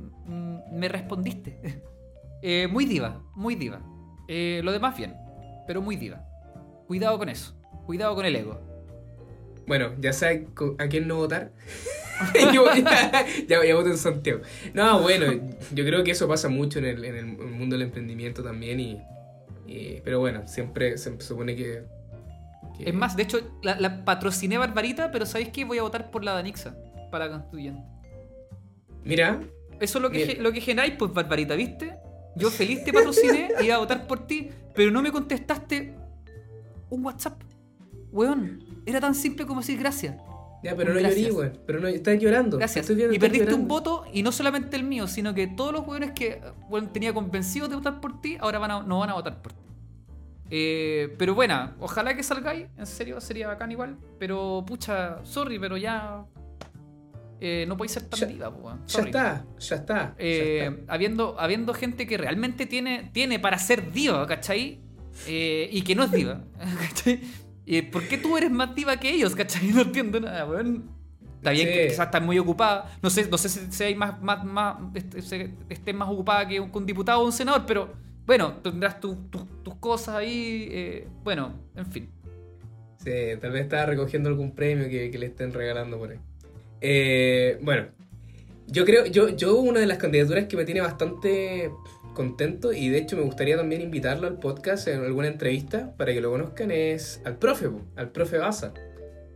[0.72, 1.82] me, respondiste.
[2.41, 3.82] eh, muy diva, muy diva.
[4.28, 5.15] Eh, lo demás bien,
[5.65, 6.26] pero muy diva.
[6.88, 7.54] Cuidado con eso.
[7.86, 8.60] Cuidado con el ego.
[9.65, 11.52] Bueno, ya sabes a quién no votar.
[12.53, 14.41] yo, ya, ya, ya, voto en Santiago.
[14.73, 15.34] No, bueno,
[15.73, 18.80] yo creo que eso pasa mucho en el, en el mundo del emprendimiento también.
[18.80, 19.01] Y,
[19.65, 21.84] y, pero bueno, siempre se supone que,
[22.77, 22.89] que...
[22.89, 25.65] Es más, de hecho, la, la, patrociné Barbarita, pero ¿sabéis qué?
[25.65, 26.75] Voy a votar por la Danixa
[27.12, 27.82] para constituyente.
[29.03, 29.39] Mira.
[29.80, 31.95] Eso es lo que, lo que generáis, pues, Barbarita, ¿viste?
[32.36, 35.95] Yo feliz te patrociné y iba a votar por ti, pero no me contestaste
[36.89, 37.41] un WhatsApp.
[38.12, 40.15] Weón, era tan simple como decir gracias.
[40.63, 41.54] Ya, pero no llorí, weón.
[41.65, 42.58] Pero no, estás llorando.
[42.58, 42.88] Gracias.
[42.96, 43.62] Viendo, y perdiste llorando.
[43.62, 47.13] un voto, y no solamente el mío, sino que todos los weones que bueno, tenía
[47.13, 49.67] convencidos de votar por ti, ahora van a, no van a votar por ti.
[50.50, 52.67] Eh, pero bueno, ojalá que salgáis.
[52.78, 53.98] En serio, sería bacán igual.
[54.20, 56.26] Pero, pucha, sorry, pero ya.
[57.39, 58.82] Eh, no podéis ser tan ya, diva, weón.
[58.88, 60.15] Ya está, ya está.
[60.17, 60.93] Eh, ya está.
[60.93, 64.80] Habiendo, habiendo gente que realmente tiene, tiene para ser diva, ¿cachai?
[65.28, 66.41] Y que no es diva,
[66.82, 67.22] ¿cachai?
[67.69, 69.67] ¿Y ¿Por qué tú eres más diva que ellos, cachai?
[69.73, 70.89] No entiendo nada, weón.
[71.36, 71.73] Está bien sí.
[71.73, 72.97] que quizás estás muy ocupada.
[73.03, 76.62] No sé, no sé si, si hay más, más, más estés esté más ocupada que
[76.62, 77.93] un, que un, diputado o un senador, pero
[78.25, 80.69] bueno, tendrás tu, tu, tus cosas ahí.
[80.71, 82.10] Eh, bueno, en fin.
[83.03, 86.19] Sí, tal vez estaba recogiendo algún premio que, que le estén regalando por ahí.
[86.80, 87.88] Eh, bueno,
[88.67, 91.69] yo creo, yo, yo una de las candidaturas que me tiene bastante
[92.17, 96.19] contento y de hecho me gustaría también invitarlo al podcast en alguna entrevista para que
[96.19, 98.73] lo conozcan es al profe, al profe Baza.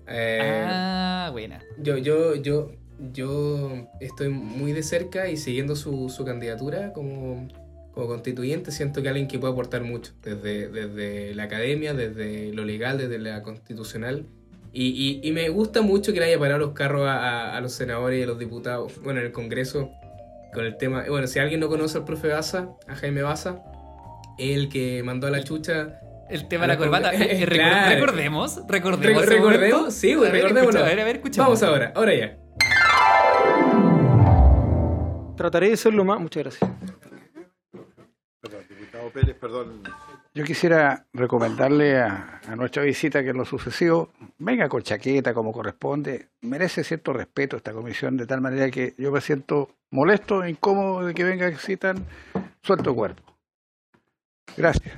[0.07, 1.63] Eh, ah, buena.
[1.77, 2.71] Yo, yo, yo,
[3.13, 7.47] yo estoy muy de cerca y siguiendo su, su candidatura como,
[7.93, 12.65] como, constituyente siento que alguien que puede aportar mucho desde, desde la academia, desde lo
[12.65, 14.25] legal, desde la constitucional.
[14.73, 17.61] Y, y, y me gusta mucho que le haya parado los carros a, a, a
[17.61, 19.91] los senadores y a los diputados, bueno, en el Congreso
[20.53, 21.05] con el tema.
[21.07, 23.63] Bueno, si alguien no conoce al profe Baza, a Jaime Baza,
[24.37, 25.99] el que mandó a la chucha.
[26.29, 27.11] El tema de la corbata.
[27.15, 27.93] Eh, claro.
[27.93, 29.25] Recordemos, recordemos.
[29.25, 30.75] Re recordemos, sí, güey, recordemos.
[30.75, 31.59] A ver, a ver, escuchamos.
[31.59, 32.37] Vamos ahora, ahora ya.
[35.35, 36.19] Trataré de hacerlo más.
[36.19, 36.71] Muchas gracias.
[38.41, 39.83] Perdón, diputado Pérez, perdón.
[40.33, 45.51] Yo quisiera recomendarle a, a, nuestra visita que en lo sucesivo venga con chaqueta como
[45.51, 46.29] corresponde.
[46.41, 51.13] Merece cierto respeto esta comisión, de tal manera que yo me siento molesto, incómodo de
[51.13, 52.05] que venga a citan
[52.61, 53.23] suelto cuerpo.
[54.55, 54.95] Gracias.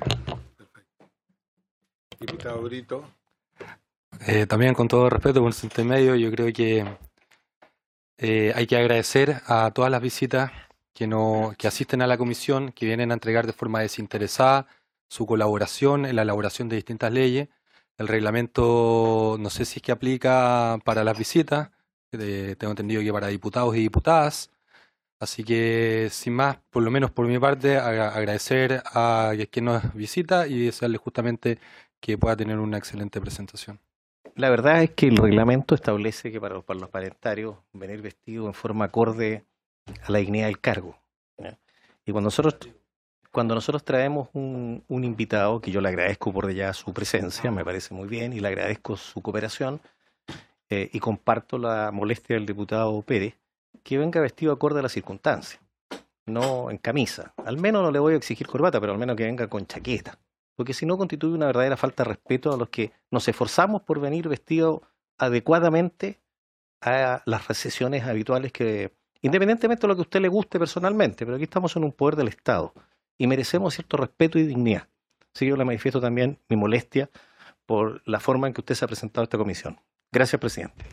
[2.20, 3.04] Diputado Brito.
[4.26, 6.84] Eh, también con todo respeto por el intermedio, yo creo que
[8.18, 10.52] eh, hay que agradecer a todas las visitas
[10.94, 14.68] que, no, que asisten a la comisión, que vienen a entregar de forma desinteresada
[15.14, 17.48] su colaboración en la elaboración de distintas leyes.
[17.98, 21.70] El reglamento no sé si es que aplica para las visitas,
[22.10, 24.50] tengo entendido que para diputados y diputadas.
[25.20, 30.48] Así que, sin más, por lo menos por mi parte, agradecer a quien nos visita
[30.48, 31.60] y desearle justamente
[32.00, 33.78] que pueda tener una excelente presentación.
[34.34, 38.86] La verdad es que el reglamento establece que para los parlamentarios venir vestido en forma
[38.86, 39.44] acorde
[40.02, 40.98] a la dignidad del cargo.
[42.04, 42.56] Y cuando nosotros
[43.34, 47.92] cuando nosotros traemos un, invitado, que yo le agradezco por ya su presencia, me parece
[47.92, 49.80] muy bien, y le agradezco su cooperación,
[50.70, 53.34] eh, y comparto la molestia del diputado Pérez,
[53.82, 55.58] que venga vestido acorde a la circunstancia,
[56.26, 57.34] no en camisa.
[57.44, 60.16] Al menos no le voy a exigir corbata, pero al menos que venga con chaqueta,
[60.54, 63.98] porque si no constituye una verdadera falta de respeto a los que nos esforzamos por
[63.98, 64.80] venir vestidos
[65.18, 66.20] adecuadamente
[66.80, 71.34] a las recesiones habituales que independientemente de lo que a usted le guste personalmente, pero
[71.34, 72.72] aquí estamos en un poder del Estado
[73.18, 74.88] y merecemos cierto respeto y dignidad.
[75.34, 77.10] Así que yo le manifiesto también mi molestia
[77.66, 79.80] por la forma en que usted se ha presentado a esta comisión.
[80.12, 80.84] Gracias, presidente.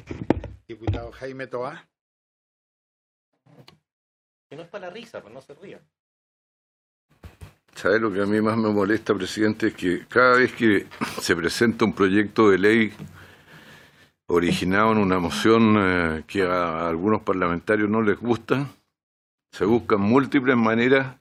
[0.67, 1.87] Diputado Jaime Toá.
[4.49, 5.79] Que no es para la risa, pues no se ría.
[7.75, 9.67] ¿Sabe lo que a mí más me molesta, presidente?
[9.67, 10.87] Es que cada vez que
[11.21, 12.93] se presenta un proyecto de ley
[14.27, 18.67] originado en una moción eh, que a algunos parlamentarios no les gusta,
[19.51, 21.20] se buscan múltiples maneras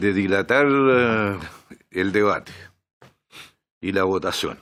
[0.00, 1.38] de dilatar eh,
[1.90, 2.52] el debate
[3.80, 4.58] y la votación.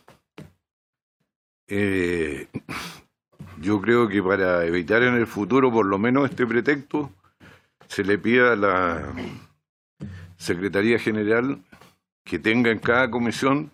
[1.66, 2.48] Eh,
[3.60, 7.10] yo creo que para evitar en el futuro, por lo menos este pretexto,
[7.88, 9.12] se le pida a la
[10.36, 11.58] Secretaría General
[12.24, 13.70] que tenga en cada comisión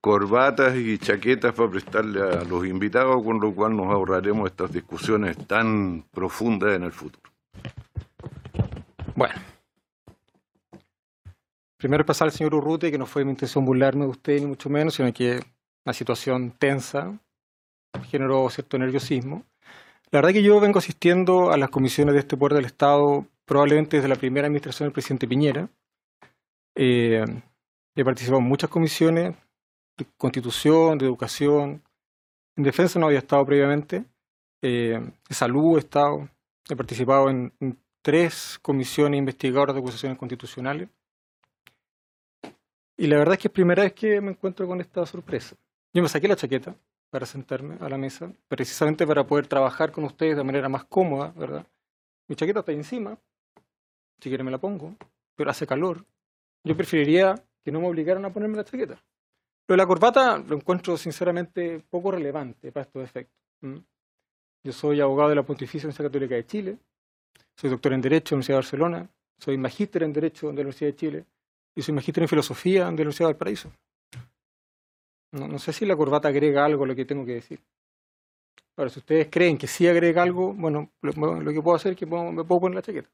[0.00, 5.36] corbatas y chaquetas para prestarle a los invitados, con lo cual nos ahorraremos estas discusiones
[5.48, 7.30] tan profundas en el futuro.
[9.16, 9.55] Bueno.
[11.78, 14.70] Primero pasar al señor Urruti, que no fue mi intención burlarme de usted, ni mucho
[14.70, 15.40] menos, sino que
[15.84, 17.18] una situación tensa
[18.08, 19.44] generó cierto nerviosismo.
[20.10, 23.96] La verdad que yo vengo asistiendo a las comisiones de este poder del Estado probablemente
[23.96, 25.68] desde la primera administración del presidente Piñera.
[26.74, 27.24] Eh,
[27.94, 29.34] he participado en muchas comisiones,
[29.96, 31.82] de constitución, de educación,
[32.56, 34.04] en defensa no había estado previamente,
[34.62, 36.28] eh, de salud he estado,
[36.68, 40.88] he participado en, en tres comisiones investigadoras de acusaciones constitucionales.
[42.98, 45.54] Y la verdad es que es primera vez que me encuentro con esta sorpresa.
[45.92, 46.74] Yo me saqué la chaqueta
[47.10, 51.32] para sentarme a la mesa, precisamente para poder trabajar con ustedes de manera más cómoda,
[51.36, 51.66] ¿verdad?
[52.26, 53.18] Mi chaqueta está ahí encima,
[54.18, 54.96] si quieren me la pongo,
[55.34, 56.04] pero hace calor.
[56.64, 58.94] Yo preferiría que no me obligaran a ponerme la chaqueta.
[59.68, 63.36] Lo de la corbata lo encuentro sinceramente poco relevante para estos efectos.
[64.62, 66.78] Yo soy abogado de la Pontificia Universidad Católica de Chile,
[67.56, 70.60] soy doctor en Derecho en la Universidad de Barcelona, soy magíster en Derecho de la
[70.60, 71.24] Universidad de Chile
[71.76, 73.70] y soy magíster en Filosofía de la Universidad del Paraíso.
[75.32, 77.60] No, no sé si la corbata agrega algo a lo que tengo que decir.
[78.76, 81.98] Ahora, si ustedes creen que sí agrega algo, bueno, lo, lo que puedo hacer es
[81.98, 83.10] que puedo, me puedo poner la chaqueta.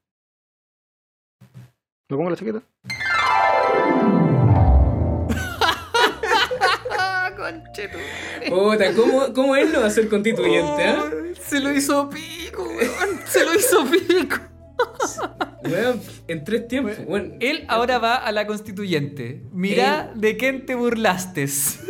[2.09, 2.61] ¿Me pongo la chaqueta?
[8.49, 10.83] Puta, ¿cómo, ¿cómo él no va a ser constituyente?
[10.85, 11.11] ah?
[11.41, 13.19] Se lo hizo pico, weón.
[13.25, 14.37] Se lo hizo pico.
[15.69, 16.93] Weón, en tres tiempos.
[17.39, 19.43] Él ahora va a la constituyente.
[19.51, 21.47] Mira de quién te burlaste.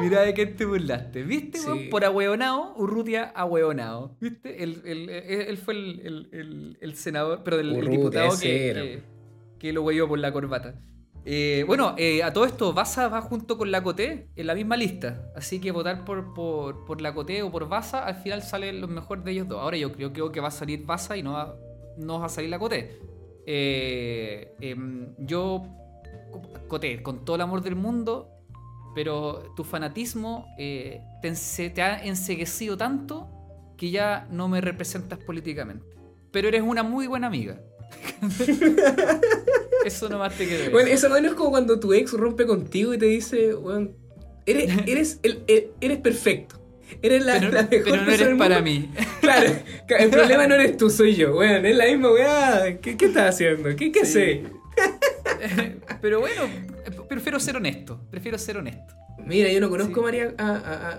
[0.00, 1.22] Mira, de, quién te burlaste.
[1.24, 1.66] ¿Viste, Sí.
[1.66, 1.90] weón?
[1.90, 4.16] Por ahueonado, Urrutia ahueonado.
[4.20, 4.62] ¿Viste?
[4.62, 9.02] Él, él- él- él fue el, el- senador, pero el, Urrutia, diputado que,
[9.58, 10.74] que, lo huevió por la corbata.
[11.26, 14.76] Eh, bueno, eh, a todo esto, Baza va junto con la Coté en la misma
[14.78, 15.30] lista.
[15.36, 18.88] Así que votar por, por, por la Coté o por Baza, al final sale lo
[18.88, 19.60] mejor de ellos dos.
[19.60, 21.54] Ahora yo creo, creo que va a salir Baza y no va,
[21.96, 22.98] no va a salir la Coté.
[23.46, 25.62] Eh, em, yo,
[26.68, 28.28] Coté, con todo el amor del mundo,
[28.94, 33.28] pero tu fanatismo eh, te, ha enseguecido tanto
[33.76, 35.86] que ya no me representas políticamente.
[36.30, 37.60] Pero eres una muy buena amiga.
[39.84, 40.70] Eso nomás te decir.
[40.70, 43.54] Bueno, eso no es como cuando tu ex rompe contigo y te dice,
[44.46, 45.42] eres, el-
[45.80, 46.59] eres perfecto.
[47.02, 48.70] Eres la, pero, la mejor pero no persona eres del para mundo".
[48.70, 48.90] mí.
[49.20, 49.52] Claro,
[49.98, 51.64] el problema no eres tú, soy yo, weón.
[51.66, 52.78] Es la misma weá.
[52.80, 53.68] ¿Qué, qué estás haciendo?
[53.76, 54.18] ¿Qué, qué Sí.
[54.18, 54.40] haces?
[56.00, 56.42] Pero bueno,
[57.08, 58.00] prefiero ser honesto.
[58.10, 58.94] Prefiero ser honesto.
[59.24, 60.00] Mira, yo no conozco Sí.
[60.00, 60.48] a, María, a,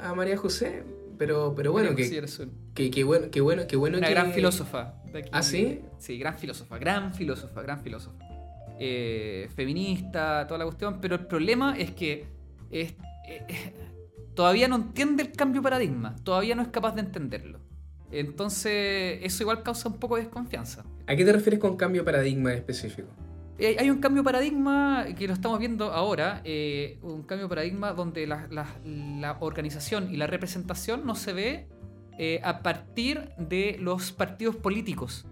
[0.05, 0.83] a- a María José,
[1.17, 4.13] pero, pero bueno, María que, José que, que bueno, que bueno, que bueno Una que-
[4.13, 4.93] gran filósofa.
[5.11, 5.29] de aquí.
[5.31, 5.81] ¿Ah, sí?
[5.97, 8.17] Sí, gran filósofa, gran filósofa, gran filósofa.
[8.79, 12.25] Eh, feminista, toda la cuestión, pero el problema es que
[12.71, 12.93] es-
[13.27, 13.73] eh,
[14.41, 17.59] todavía no entiende el cambio de paradigma, todavía no es capaz de entenderlo.
[18.09, 20.83] Entonces, eso igual causa un poco de desconfianza.
[21.05, 23.07] ¿A qué te refieres con cambio de paradigma específico?
[23.59, 27.49] Eh, Hay un cambio de paradigma que lo estamos viendo ahora, eh, un cambio de
[27.49, 31.67] paradigma donde la, la- la organización y la representación no se ve
[32.17, 35.27] eh, a partir de los partidos políticos.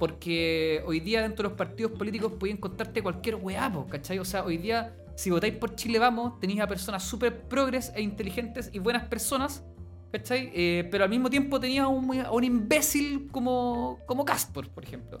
[0.00, 4.18] Porque hoy día dentro de los partidos políticos pueden encontrarte cualquier weá, ¿cachai?
[4.18, 8.02] O sea, hoy día si votáis por Chile Vamos, tenéis a personas súper progres e
[8.02, 9.64] inteligentes y buenas personas,
[10.12, 10.52] ¿cachai?
[10.54, 15.16] Eh, pero al mismo tiempo tenías a un, imbécil como, como por ejemplo.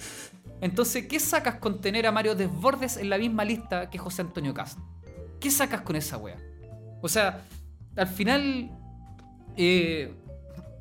[0.60, 4.52] Entonces, ¿qué sacas con tener a Mario Desbordes en la misma lista que José Antonio
[4.52, 4.78] Cast?
[5.40, 6.36] ¿Qué sacas con esa wea?
[7.00, 7.44] O sea,
[7.96, 8.70] al final,
[9.56, 10.14] eh,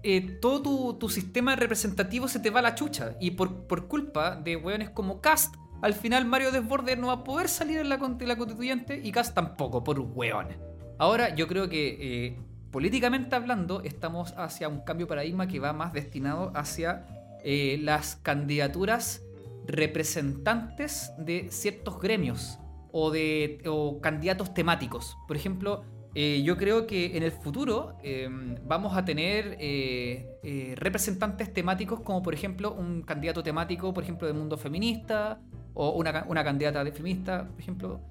[0.03, 3.15] eh, todo tu, tu sistema representativo se te va a la chucha.
[3.21, 5.55] Y por, por culpa de weones como Cast,
[5.85, 9.83] al final Mario Desbordes no va a poder salir en la, constituyente y Cast tampoco,
[9.83, 10.57] por weones.
[10.97, 12.39] Ahora, yo creo que eh,
[12.71, 17.05] políticamente hablando, estamos hacia un cambio de paradigma que va más destinado hacia
[17.43, 19.21] eh, las candidaturas
[19.67, 22.57] representantes de ciertos gremios
[22.91, 25.15] o de o candidatos temáticos.
[25.27, 25.83] Por ejemplo,
[26.17, 28.29] eh, yo creo que en el futuro eh,
[28.65, 34.25] vamos a tener eh, eh, representantes temáticos como por ejemplo un candidato temático, por ejemplo,
[34.25, 35.41] del mundo feminista
[35.73, 38.01] o una, una candidata de feminista, por ejemplo.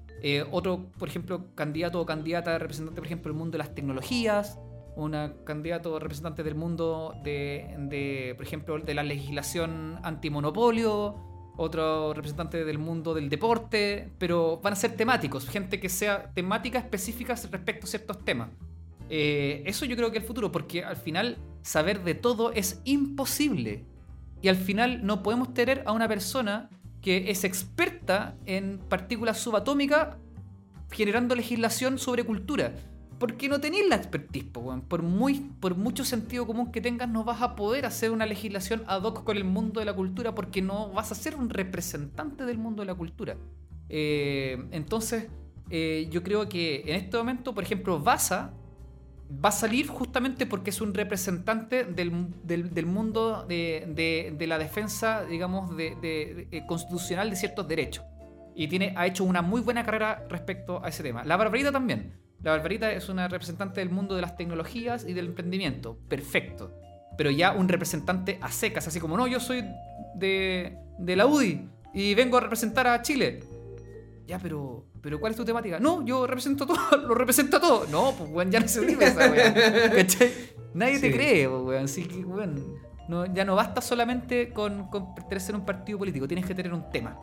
[0.51, 4.59] Otro, por ejemplo, candidato o candidata representante, por ejemplo, del mundo de las tecnologías.
[4.95, 11.34] Una candidato representante del mundo de, por ejemplo, de la legislación antimonopolio.
[11.57, 14.11] Otro representante del mundo del deporte.
[14.17, 15.47] Pero van a ser temáticos.
[15.47, 18.49] Gente que sea temática específica respecto a ciertos temas.
[19.09, 22.81] Eh, eso yo creo que es el futuro, porque al final saber de todo es
[22.85, 23.83] imposible.
[24.41, 26.69] Y al final no podemos tener a una persona
[27.01, 30.17] que es experta en partículas subatómicas
[30.91, 32.73] generando legislación sobre cultura.
[33.19, 37.41] Porque no tenéis la expertise, por, muy, por mucho sentido común que tengas, no vas
[37.41, 40.89] a poder hacer una legislación ad hoc con el mundo de la cultura porque no
[40.91, 43.37] vas a ser un representante del mundo de la cultura.
[43.87, 45.27] Eh, entonces,
[45.69, 48.51] eh, yo creo que en este momento, por ejemplo, Baza
[49.43, 52.11] va a salir justamente porque es un representante del,
[52.43, 58.03] del- mundo de, de- la defensa, digamos, de, de- constitucional de ciertos derechos.
[58.55, 61.23] Y tiene, ha hecho una muy buena carrera respecto a ese tema.
[61.23, 62.24] La Barbarita también.
[62.41, 65.97] La Barbarita es una representante del mundo de las tecnologías y del emprendimiento.
[66.07, 66.71] Perfecto.
[67.17, 69.63] Pero ya un representante a secas, así como, no, yo soy
[70.15, 73.41] de, de la UDI y vengo a representar a Chile.
[74.27, 75.79] Ya, pero, pero ¿cuál es tu temática?
[75.79, 77.87] No, yo represento todo, lo represento todo.
[77.87, 79.53] No, pues weón, ya no se vive esa weón.
[79.95, 80.31] ¿Cachai?
[80.73, 81.85] Nadie te cree, pues, weón.
[81.85, 86.27] Así que, weón, no, ya no basta solamente con, con pertenecer a un partido político,
[86.27, 87.17] tienes que tener un tema.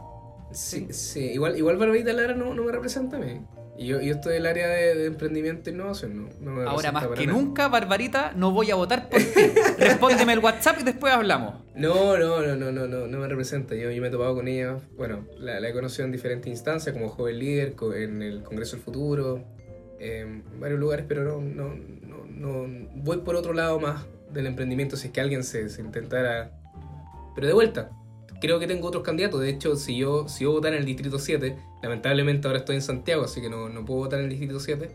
[0.53, 1.21] Sí, sí.
[1.21, 3.41] Igual, igual Barbarita Lara no, no me representa a mí.
[3.79, 6.93] Y yo, yo estoy del área de, de emprendimiento e innovación, no, no me Ahora
[6.93, 7.39] más que nada.
[7.39, 9.27] nunca, Barbarita, no voy a votar por ti.
[9.79, 11.55] Respóndeme el WhatsApp y después hablamos.
[11.75, 13.75] No, no, no, no, no, no, no me representa.
[13.75, 16.93] Yo, yo me he topado con ella, bueno, la, la he conocido en diferentes instancias,
[16.93, 19.43] como joven líder, en el Congreso del Futuro,
[19.99, 24.97] en varios lugares, pero no, no, no, no voy por otro lado más del emprendimiento
[24.97, 26.53] si es que alguien se, se intentara.
[27.35, 27.91] Pero de vuelta,
[28.43, 29.41] creo que tengo otros candidatos.
[29.41, 32.83] De hecho, si yo, si yo votara en el Distrito 7, lamentablemente ahora estoy en
[32.83, 34.91] Santiago, así que no, no puedo votar en el Distrito 7.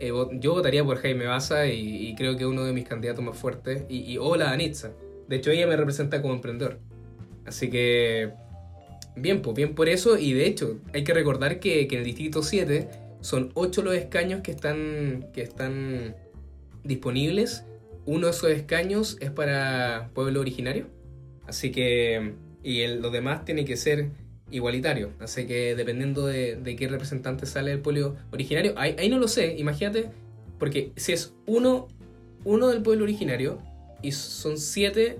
[0.00, 2.86] eh, vo- yo votaría por Jaime Baza y, y creo que es uno de mis
[2.86, 3.84] candidatos más fuertes.
[3.88, 4.92] Y, y o la Anitza.
[5.28, 6.78] De hecho, ella me representa como emprendedor.
[7.46, 8.32] Así que,
[9.16, 10.18] bien, pues bien por eso.
[10.18, 12.88] Y de hecho, hay que recordar que, que en el Distrito 7
[13.20, 16.14] son 8 los escaños que están, que están
[16.84, 17.64] disponibles.
[18.04, 20.86] Uno de esos escaños es para pueblo originario.
[21.46, 22.32] Así que,
[22.62, 24.10] y el, los demás tienen que ser
[24.50, 25.10] igualitarios.
[25.20, 29.28] Así que dependiendo de, de qué representante sale el pueblo originario, ahí, ahí no lo
[29.28, 30.10] sé, imagínate,
[30.58, 31.88] porque si es uno,
[32.44, 33.58] uno del pueblo originario
[34.02, 35.18] y son siete,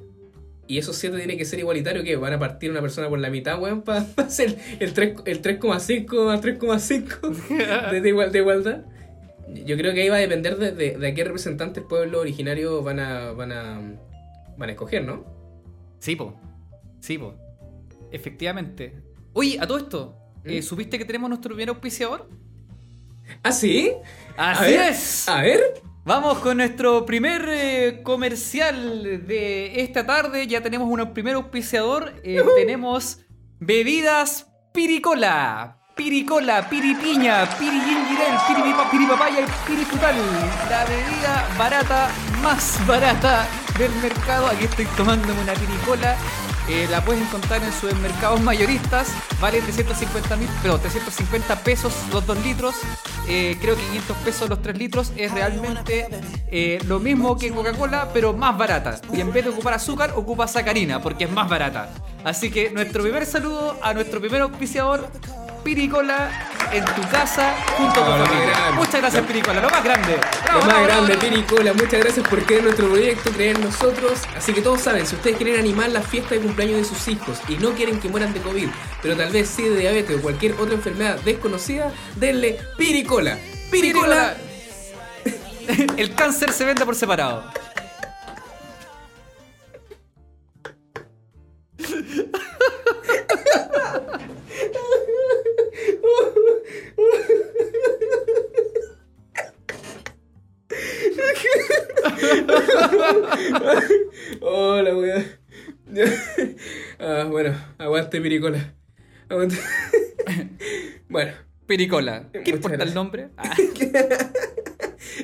[0.69, 3.31] y esos siete tienen que ser igualitarios, que van a partir una persona por la
[3.31, 8.85] mitad, weón, para hacer el 3 el 3,5 a 3,5 de, de igual- de igualdad.
[9.67, 12.21] Yo creo que ahí va a depender de, de, de a qué representante el pueblo
[12.21, 13.81] originario van a, van a,
[14.57, 15.25] van a escoger, ¿no?
[15.99, 16.35] Sí, po.
[17.03, 17.35] Sí, po.
[18.13, 18.95] Efectivamente.
[19.33, 20.63] Oye, a todo esto, eh, ¿Mm?
[20.63, 22.29] ¿supiste que tenemos nuestro primer auspiciador?
[23.43, 23.93] ¿Ah, sí?
[24.37, 25.29] Así A ver, es.
[25.29, 25.61] A ver.
[26.05, 30.47] Vamos con nuestro primer eh, comercial de esta tarde.
[30.47, 32.13] Ya tenemos un primer auspiciador.
[32.25, 33.21] Eh, tenemos
[33.59, 35.79] bebidas Piricola.
[35.95, 40.15] Piricola, piripiña, pirigingirel, piripipa- piripapaya y piriputal.
[40.71, 42.09] La bebida barata,
[42.43, 43.47] más barata
[43.79, 44.47] del mercado.
[44.47, 46.17] Aquí estoy tomándome una piricola.
[46.73, 49.13] Eh, la puedes encontrar en supermercados mayoristas.
[49.43, 52.75] Vale 350 mil, pero 350 pesos los 2 litros.
[53.29, 56.09] Eh, creo que 500 pesos los 3 litros es realmente
[56.51, 58.99] eh, lo mismo que Coca-Cola, pero más barata.
[59.13, 61.91] Y en vez de ocupar azúcar, ocupa sacarina, porque es más barata.
[62.25, 65.11] Así que nuestro primer saludo a nuestro primer auspiciador,
[65.63, 66.31] Piricola,
[66.73, 68.71] en tu casa, junto a tu No, lo más familia.
[68.73, 70.13] Muchas gracias, Piricola, lo más grande.
[70.13, 71.21] Lo Bravo, más bravo, grande, bravo.
[71.21, 74.21] Piricola, muchas gracias por creer en nuestro proyecto, creer en nosotros.
[74.37, 77.39] Así que todos saben, si ustedes quieren animar la fiesta de cumpleaños de sus hijos
[77.49, 78.69] y no quieren que mueran de COVID,
[79.03, 83.39] pero tal vez sí de diabetes o cualquier otra enfermedad desconocida, denle Piricola.
[83.71, 84.35] Piricola.
[85.97, 87.45] El cáncer se vende por separado.
[108.33, 108.75] Piricola.
[111.09, 111.33] Bueno.
[111.67, 112.31] Piricola.
[112.33, 113.29] ¿Qué Muchas importa el nombre?
[113.37, 113.55] Ah.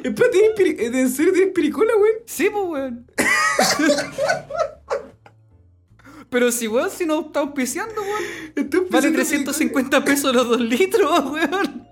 [0.04, 2.16] Espera, ¿tienes peri- ¿en serio tienes pericola, weón?
[2.26, 3.06] Sí, pues, weón.
[6.30, 8.70] Pero si, weón, si no está auspiciando, weón.
[8.90, 11.88] Vale 350 pesos los dos litros, weón.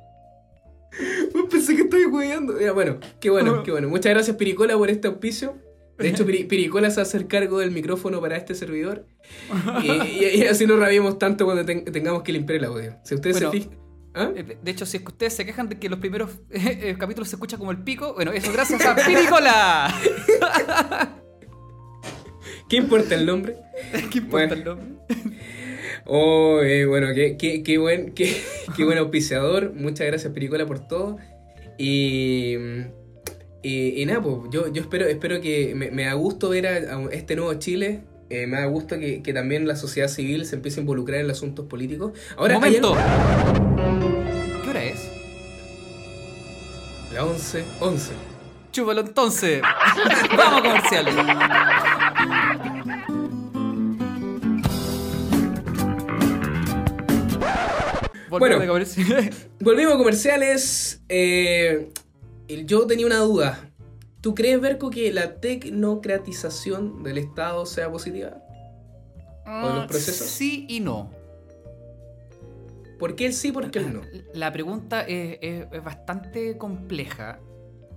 [1.34, 2.60] Weón, Pensé que estabas weyando.
[2.60, 3.88] Ya, bueno, qué bueno, qué bueno.
[3.88, 5.56] Muchas gracias, Pericola, por este auspicio.
[5.99, 9.07] De hecho, Pericola se va a hacer cargo del micrófono para este servidor.
[9.82, 12.97] Y, y- y así no rabiemos tanto cuando ten- tengamos que limpiar el audio.
[13.05, 13.78] Si ustedes Bueno, se fijan.
[14.14, 14.30] ¿Ah?
[14.34, 16.97] Eh, De hecho, si es que ustedes se quejan de que los primeros eh, eh,
[16.99, 19.94] capítulos se escucha como el pico, bueno, eso gracias a Piricola.
[22.68, 23.57] ¿Qué importa el nombre?
[24.11, 24.53] ¿Qué importa Bueno.
[24.55, 24.86] el nombre?
[26.05, 28.36] Oh, eh, bueno, qué, qué, qué buen, qué,
[28.76, 29.72] qué buen auspiciador.
[29.74, 31.16] Muchas gracias, Pericola, por todo.
[31.78, 32.55] Y,
[33.66, 36.70] y, y nada, pues yo, yo espero, espero que me, me da gusto ver a,
[36.98, 38.04] a este nuevo Chile.
[38.30, 41.26] Eh, me da gusto que, que también la sociedad civil se empiece a involucrar en
[41.26, 42.12] los asuntos políticos.
[42.36, 42.96] Ahora, Momento.
[44.62, 45.10] ¿Qué hora es?
[47.12, 48.12] La 11, 11.
[48.70, 49.60] Chúpalo entonces.
[50.36, 51.14] Vamos a comerciales.
[58.28, 58.58] Bueno.
[58.58, 59.48] Volvemos de comerciales.
[59.58, 61.00] Volvimos a comerciales.
[61.08, 61.90] Eh,
[62.66, 63.70] yo tenía una duda.
[64.20, 68.38] ¿Tú crees, Berco, que la tecnocratización del Estado sea positiva?
[69.47, 70.26] ¿O de los procesos?
[70.26, 71.11] Sí y no.
[72.99, 74.01] ¿Por qué el sí, por qué el no?
[74.32, 77.38] La pregunta es, es- es bastante compleja.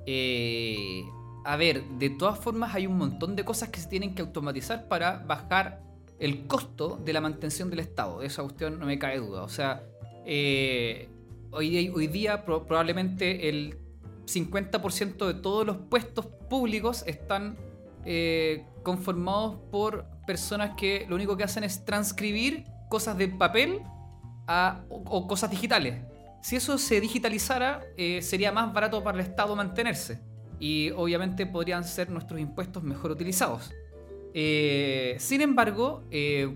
[0.06, 1.04] Eh,
[1.46, 4.88] a ver, de todas formas hay un montón de cosas que se tienen que automatizar
[4.88, 5.82] para bajar
[6.20, 8.20] el costo de la mantención del Estado.
[8.20, 9.44] De esa cuestión no me cae duda.
[9.44, 9.84] O sea,
[10.26, 11.08] eh,
[11.52, 13.78] hoy, hoy día pro- probablemente el
[14.34, 17.58] 50% de todos los puestos públicos están
[18.06, 23.82] eh, conformados por personas que lo único que hacen es transcribir cosas de papel
[24.90, 26.02] o, cosas digitales.
[26.42, 30.22] Si eso se digitalizara, eh, sería más barato para el Estado mantenerse.
[30.60, 33.72] Y obviamente podrían ser nuestros impuestos mejor utilizados.
[34.34, 36.04] Eh, sin embargo,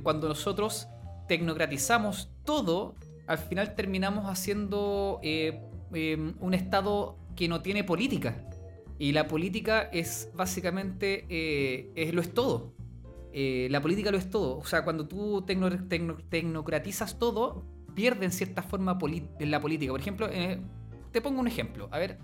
[0.03, 0.87] cuando nosotros
[1.27, 2.95] tecnocratizamos todo,
[3.27, 5.19] al final terminamos haciendo
[5.93, 8.47] eh, un Estado que no tiene política.
[8.99, 12.73] Y la política es básicamente, eh, es, lo es todo.
[13.33, 14.57] Eh, la política lo es todo.
[14.59, 17.65] O sea, cuando tú tecno- tecno- tecnocratizas todo,
[17.95, 18.97] pierde en cierta forma
[19.39, 19.91] en la política.
[19.91, 20.59] Por ejemplo, eh,
[21.11, 21.89] te pongo un ejemplo.
[21.91, 22.19] A ver,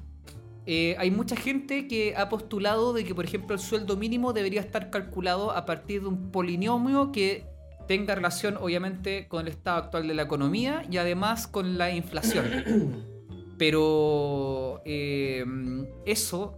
[0.98, 4.92] hay mucha gente que ha postulado de que, por ejemplo, el sueldo mínimo debería estar
[4.92, 7.46] calculado a partir de un polinomio que
[7.88, 12.46] tenga relación, obviamente, con el estado actual de la economía y además con la inflación.
[13.60, 15.46] Pero eh,
[16.06, 16.58] eso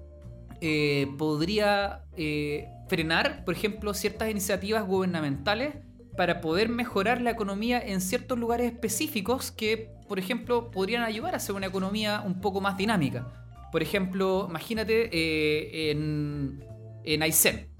[0.61, 5.75] eh, podría eh, frenar, por ejemplo, ciertas iniciativas gubernamentales
[6.15, 11.37] para poder mejorar la economía en ciertos lugares específicos que, por ejemplo, podrían ayudar a
[11.37, 13.33] hacer una economía un poco más dinámica.
[13.71, 16.63] Por ejemplo, imagínate en,
[17.03, 17.70] en Aysén.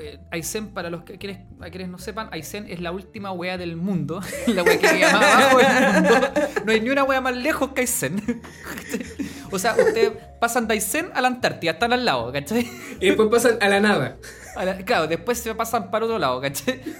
[0.00, 3.56] Eh, Aysén, para los que quienes, a quienes no sepan, Aysén es la última wea
[3.58, 4.20] del mundo.
[4.46, 6.28] la wea que queda más abajo del mundo.
[6.64, 8.22] No hay ni una wea más lejos que Aysén.
[9.50, 12.68] o sea, ustedes pasan de Aysén a la Antártida, están al lado, ¿cachai?
[13.00, 14.16] Y después pasan a la nada.
[14.56, 16.80] A la- claro, después se pasan para otro lado, ¿cachai?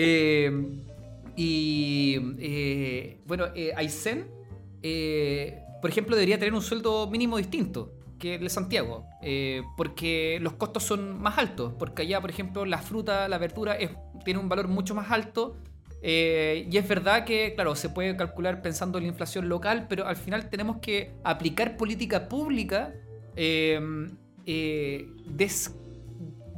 [0.00, 0.52] Eh,
[1.34, 4.28] y eh, bueno, eh, Aysén,
[4.82, 10.38] eh, por ejemplo, debería tener un sueldo mínimo distinto que el de Santiago, eh, porque
[10.40, 13.90] los costos son más altos, porque allá, por ejemplo, la fruta, la verdura es-
[14.24, 15.56] tiene un valor mucho más alto.
[16.00, 20.06] eh, y es verdad que, claro, se puede calcular pensando en la inflación local, pero
[20.06, 22.94] al final tenemos que aplicar política pública
[23.34, 23.80] eh,
[25.26, 25.74] des-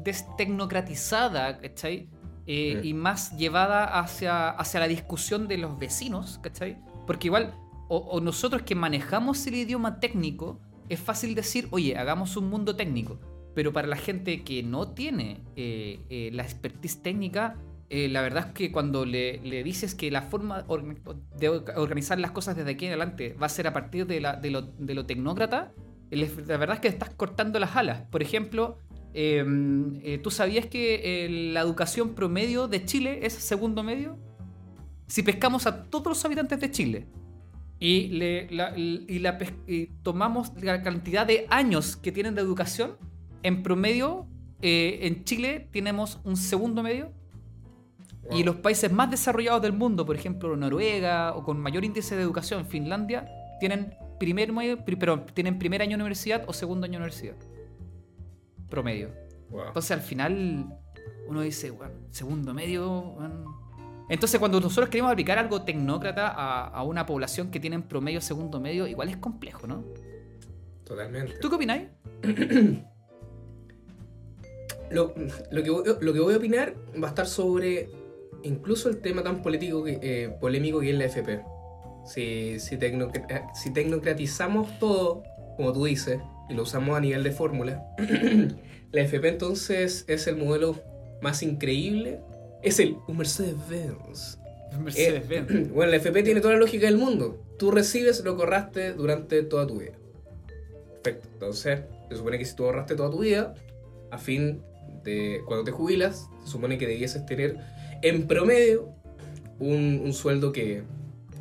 [0.05, 2.09] destecnocratizada, ¿cachai?
[2.83, 6.79] Y más llevada hacia, hacia la discusión de los vecinos, ¿cachai?
[7.07, 7.55] Porque igual,
[7.89, 10.61] o, o nosotros que manejamos el idioma técnico,
[10.91, 13.19] es fácil decir, oye, hagamos un mundo técnico.
[13.55, 17.57] Pero para la gente que no tiene eh, eh, la expertise técnica,
[17.89, 20.63] eh, la verdad es que cuando le, le dices que la forma
[21.39, 24.21] de or- organizar las cosas desde aquí en adelante va a ser a partir de,
[24.21, 25.73] la- de lo, de lo tecnócrata,
[26.11, 28.03] la verdad es que estás cortando las alas.
[28.11, 28.79] Por ejemplo,
[29.15, 29.45] eh,
[30.03, 34.17] eh, ¿tú sabías que eh, la educación promedio de Chile es segundo medio?
[35.09, 37.07] Si pescamos a todos los habitantes de Chile
[37.81, 42.43] y, le- la- y la pes- y tomamos la cantidad de años que tienen de
[42.43, 42.97] educación,
[43.43, 44.27] en promedio
[44.63, 47.11] eh, en Chile tenemos un segundo medio
[48.31, 52.23] y los países más desarrollados del mundo, por ejemplo Noruega o con mayor índice de
[52.23, 53.27] educación, Finlandia,
[53.59, 57.37] tienen primer, medio- pri- perdón, tienen primer año de universidad o segundo año de universidad.
[58.69, 59.09] Promedio.
[59.69, 60.79] Entonces al final
[61.27, 63.03] uno dice, bueno, segundo medio.
[63.03, 63.60] bueno.
[64.11, 68.21] Entonces cuando nosotros queremos aplicar algo tecnócrata a, a una población que tiene en promedio
[68.21, 69.85] segundo medio, igual es complejo, ¿no?
[70.85, 71.35] Totalmente.
[71.41, 71.89] ¿Tú qué opináis?
[74.91, 75.15] Lo,
[75.53, 77.89] lo que, voy- lo que voy a opinar va a estar sobre
[78.43, 81.43] incluso el tema tan político que, eh, polémico que es la FP.
[82.05, 82.77] Si, si
[83.73, 85.23] tecnocratizamos todo,
[85.57, 87.87] como tú dices, y lo usamos a nivel de fórmula,
[88.91, 90.75] la FP entonces es el modelo
[91.23, 92.21] más increíble.
[92.63, 94.39] Es el un Mercedes-Benz.
[94.79, 95.51] Mercedes-Benz.
[95.51, 97.43] Eh, bueno, la FP tiene toda la lógica del mundo.
[97.59, 99.93] Tú recibes lo que ahorraste durante toda tu vida.
[101.03, 101.29] Perfecto.
[101.35, 103.55] Entonces, se supone que si tú ahorraste toda tu vida,
[104.11, 104.63] a fin
[105.05, 107.57] de cuando te jubilas, se supone que debieses tener
[108.03, 108.89] en promedio
[109.59, 110.83] un, un sueldo que,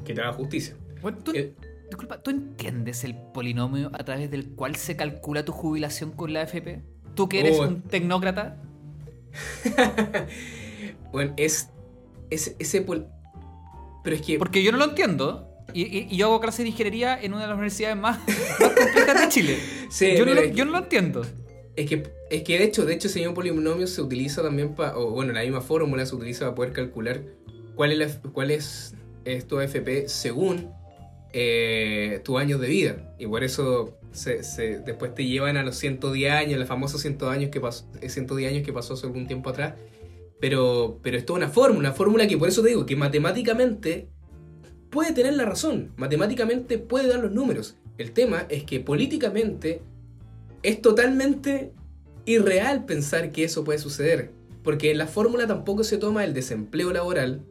[0.06, 0.76] que te haga justicia.
[1.02, 6.12] Bueno, tú, disculpa, ¿tú entiendes el polinomio a través del cual se calcula tu jubilación
[6.12, 6.82] con la AFP?
[7.16, 7.68] ¿Tú que eres Oh.
[7.68, 8.58] un tecnócrata?
[11.12, 11.70] Bueno, es,
[12.30, 12.82] es ese...
[12.82, 14.38] Pero es que...
[14.40, 15.46] Porque yo no lo entiendo.
[15.74, 18.20] Y, y- y yo hago clases de ingeniería en una de las universidades más,
[18.60, 19.58] más complejas de Chile.
[19.92, 21.24] Sí, yo, no lo, es yo no lo entiendo.
[21.76, 24.96] Es que, es que de hecho, de hecho, ese mismo polinomio se utiliza también para,
[24.98, 27.22] o bueno, la misma fórmula se utiliza para poder calcular
[27.76, 28.94] cuál es, la- cuál es,
[29.26, 30.70] es tu AFP según
[31.34, 33.14] eh, tus años de vida.
[33.18, 37.32] Y por eso se, se- después te llevan a los 110 años, los famosos 110
[37.38, 39.74] años que pasó, eh, 110 años que pasó hace algún tiempo atrás.
[40.40, 44.10] Pero, pero es toda una fórmula, una fórmula que por eso te digo que matemáticamente
[44.90, 47.76] puede tener la razón, matemáticamente puede dar los números.
[47.98, 49.82] El tema es que políticamente
[50.64, 51.74] es totalmente
[52.26, 54.32] irreal pensar que eso puede suceder.
[54.64, 57.44] Porque en la fórmula tampoco se toma el desempleo laboral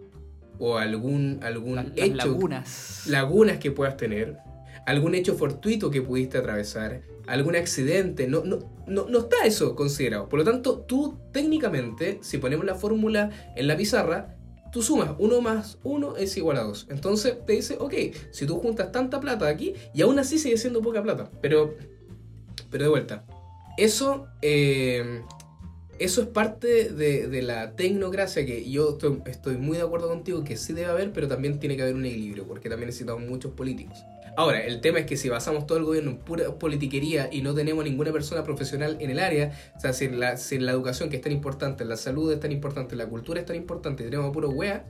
[0.59, 2.14] o algún, algún Las hecho.
[2.16, 3.05] lagunas.
[3.09, 4.39] lagunas que puedas tener,
[4.86, 8.26] algún hecho fortuito que pudiste atravesar, algún accidente.
[8.26, 10.29] No, no, no, no está eso considerado.
[10.29, 14.37] Por lo tanto, tú técnicamente, si ponemos la fórmula en la pizarra,
[14.72, 16.89] tú sumas 1 más 1 es igual a 2.
[16.91, 17.95] Entonces te dice, ok,
[18.31, 21.31] si tú juntas tanta plata aquí, y aún así sigue siendo poca plata.
[21.41, 21.74] Pero,
[22.70, 23.24] pero de vuelta,
[23.76, 25.22] eso, eh,
[25.99, 30.45] eso es parte de, de la tecnocracia que yo estoy, estoy muy de acuerdo contigo
[30.45, 33.53] que sí debe haber, pero también tiene que haber un equilibrio, porque también necesitamos muchos
[33.53, 33.99] políticos.
[34.39, 37.55] Ahora, el tema es que si basamos todo el gobierno en pura politiquería y no
[37.55, 41.16] tenemos ninguna persona profesional en el área, o sea, si la, si la educación que
[41.16, 44.32] es tan importante, la salud es tan importante, la cultura es tan importante y tenemos
[44.32, 44.86] puro wea,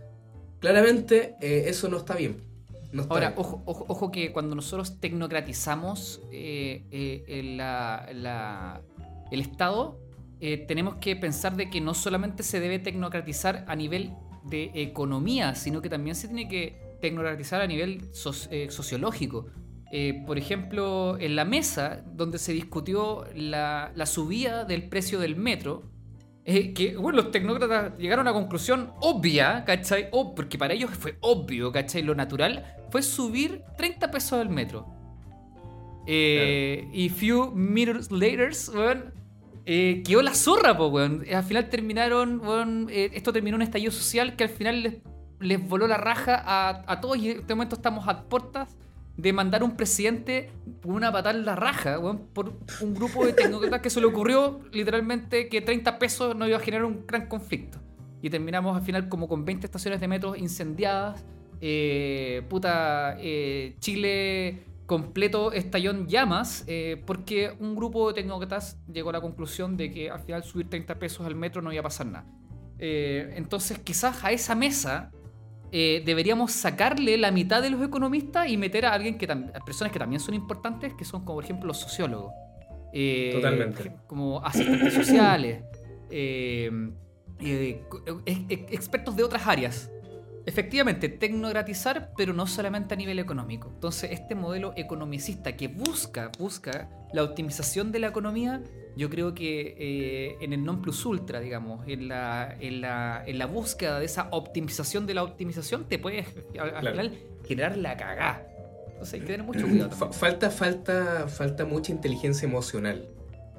[0.61, 2.42] claramente eh, eso no está bien.
[2.92, 3.40] No está Ahora, bien.
[3.40, 8.82] ojo, ojo, ojo que cuando nosotros tecnocratizamos eh, eh, la-
[9.30, 9.99] el Estado,
[10.40, 14.12] eh, tenemos que pensar de que no solamente se debe tecnocratizar a nivel
[14.44, 19.46] de economía, sino que también se tiene que tecnocratizar a nivel soci- eh, sociológico.
[19.90, 25.36] Eh, por ejemplo, en la mesa donde se discutió la, la subida del precio del
[25.36, 25.90] metro,
[26.44, 30.09] eh, que, bueno, los tecnócratas llegaron a una conclusión obvia, ¿cachai?
[30.12, 32.03] Oh, porque para ellos fue obvio, ¿cachai?
[32.03, 34.86] Lo natural fue subir 30 pesos al metro.
[36.07, 39.12] Eh, Y few minutes later, weón,
[39.66, 41.24] eh, quedó la zorra, po, weón.
[41.32, 44.94] Al final terminaron, weón, esto terminó un estallido social que al final les,
[45.41, 48.76] les voló la raja a, a todos y en este momento estamos a puertas
[49.18, 52.01] de mandar un presidente con una patada en la raja,
[52.32, 56.57] por un grupo de tecnócratas que se le ocurrió literalmente que 30 pesos no iba
[56.57, 57.78] a generar un gran conflicto.
[58.22, 61.24] Y terminamos al final como con 20 estaciones de metro incendiadas,
[61.61, 69.14] eh, puta, eh, Chile completo estalló llamas, eh, porque un grupo de tecnócratas llegó a
[69.14, 72.07] la conclusión de que al final subir 30 pesos al metro no iba a pasar
[72.07, 72.26] nada.
[72.80, 75.11] Entonces quizás a esa mesa
[75.70, 79.92] eh, deberíamos sacarle la mitad de los economistas y meter a alguien que a personas
[79.92, 82.32] que también son importantes, que son como por ejemplo los sociólogos.
[82.92, 83.92] Eh, Totalmente.
[84.06, 85.62] Como asistentes sociales.
[86.10, 86.70] eh,
[88.70, 89.90] expertos de otras áreas.
[90.46, 93.68] Efectivamente, tecnocratizar, pero no solamente a nivel económico.
[93.68, 98.62] Entonces, este modelo economicista que busca, busca la optimización de la economía,
[98.99, 103.38] yo creo que eh, en el non plus ultra, digamos, en la, en, la, en
[103.38, 106.26] la búsqueda de esa optimización de la optimización, te puedes
[106.59, 106.90] al, al Claro.
[106.90, 108.44] final generar la cagá.
[108.92, 109.90] Entonces hay que tener mucho cuidado.
[109.92, 113.09] Fa- falta, falta, falta mucha inteligencia emocional.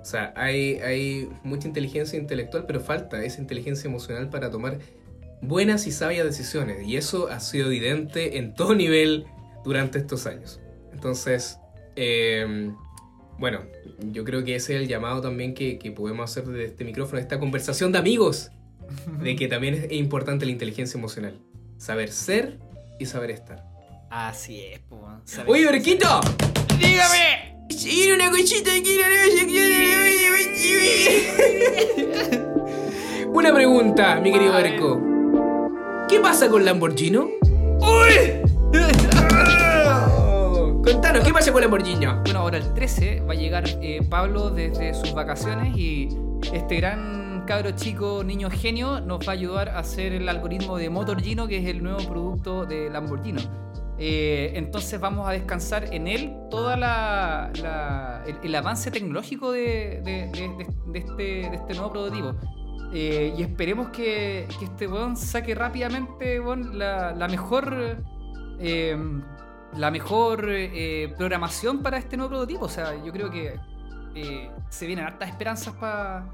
[0.02, 4.80] O sea, hay, hay mucha inteligencia intelectual, pero falta esa inteligencia emocional para tomar
[5.42, 6.86] buenas y sabias decisiones.
[6.86, 9.26] Y eso ha sido evidente en todo nivel
[9.64, 10.60] durante estos años.
[10.94, 11.58] Entonces,
[11.96, 12.72] eh,
[13.38, 13.60] bueno,
[14.12, 17.20] yo creo que ese es el llamado también que, que podemos hacer desde este micrófono,
[17.20, 18.52] esta conversación de amigos,
[19.22, 21.39] de que también es importante la inteligencia emocional.
[21.78, 22.60] Saber ser
[23.00, 23.64] y saber estar.
[24.10, 24.82] Así es.
[25.26, 25.50] ¿sabes?
[25.50, 26.22] Oye, Orquito,
[26.80, 27.58] dígame.
[27.70, 29.00] Sí, una cosita aquí
[33.28, 35.00] Una pregunta, mi querido Arco.
[36.10, 37.18] ¿Qué pasa con Lamborghini?
[37.18, 39.09] ¡Uy!
[40.84, 42.06] Contanos, ¿qué pasa con Lamborghini?
[42.06, 46.08] Bueno, ahora el 13 va a llegar eh, Pablo desde sus vacaciones y
[46.54, 50.90] este gran cabro chico, niño genio, nos va a ayudar a hacer el algoritmo de
[50.90, 53.42] Motorgino, que es el nuevo producto de Lamborghini.
[53.98, 56.82] Eh, entonces vamos a descansar en él todo el,
[58.44, 62.36] el, avance tecnológico de, de, de, de, este, este nuevo prototipo.
[62.94, 66.40] Eh, y esperemos que, que este weón saque rápidamente
[66.74, 67.98] la, la, mejor
[68.60, 68.98] eh,
[69.76, 72.65] la mejor eh, programación para este nuevo prototipo.
[72.65, 73.59] O sea, yo creo que
[74.15, 76.26] eh, se vienen hartas esperanzas para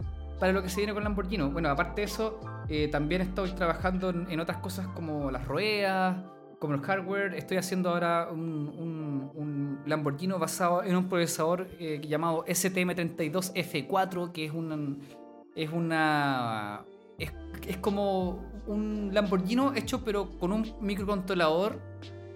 [0.51, 1.43] lo que se viene con Lamborghini.
[1.49, 6.17] Bueno, aparte de eso, eh, también estoy trabajando en, otras cosas como las ruedas,
[6.59, 7.33] como el hardware.
[7.36, 11.67] Estoy haciendo ahora un, Lamborghini basado en un procesador
[12.01, 14.99] llamado STM32F4, que es un
[15.55, 16.83] es una
[17.17, 17.31] es,
[17.67, 21.79] es, como un Lamborghini hecho pero con un microcontrolador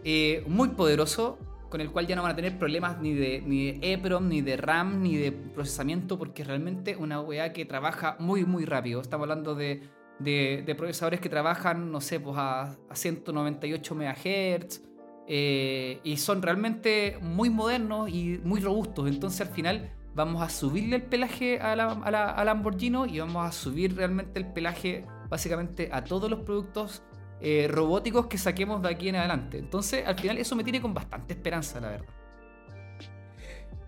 [0.04, 1.38] eh, muy poderoso
[1.70, 4.42] con el cual ya no van a tener problemas ni de, ni de EPROM, ni
[4.42, 9.02] de RAM, ni de procesamiento, porque es realmente una weá que trabaja muy, muy rápido.
[9.02, 9.84] Estamos hablando de,
[10.20, 14.82] de, procesadores que trabajan, no sé, pues a, 198 MHz,
[15.28, 19.08] eh, y son realmente muy modernos y muy robustos.
[19.08, 23.20] Entonces al final vamos a subirle el pelaje a, la, a, la, a Lamborghini y
[23.20, 27.04] vamos a subir realmente el pelaje básicamente a todos los productos
[27.42, 29.58] eh, robóticos que saquemos de aquí en adelante.
[29.58, 32.08] Entonces, al final eso me tiene con bastante esperanza, la verdad.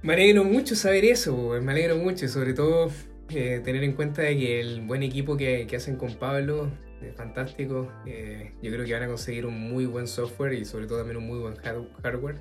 [0.02, 2.89] Me alegro mucho saber eso, me alegro mucho, sobre todo
[3.30, 6.72] eh, tener en cuenta que el buen equipo que, hacen con Pablo
[7.02, 7.91] es fantástico.
[8.06, 11.18] Eh, yo creo que van a conseguir un muy buen software y sobre todo también
[11.18, 12.39] un muy buen hardware.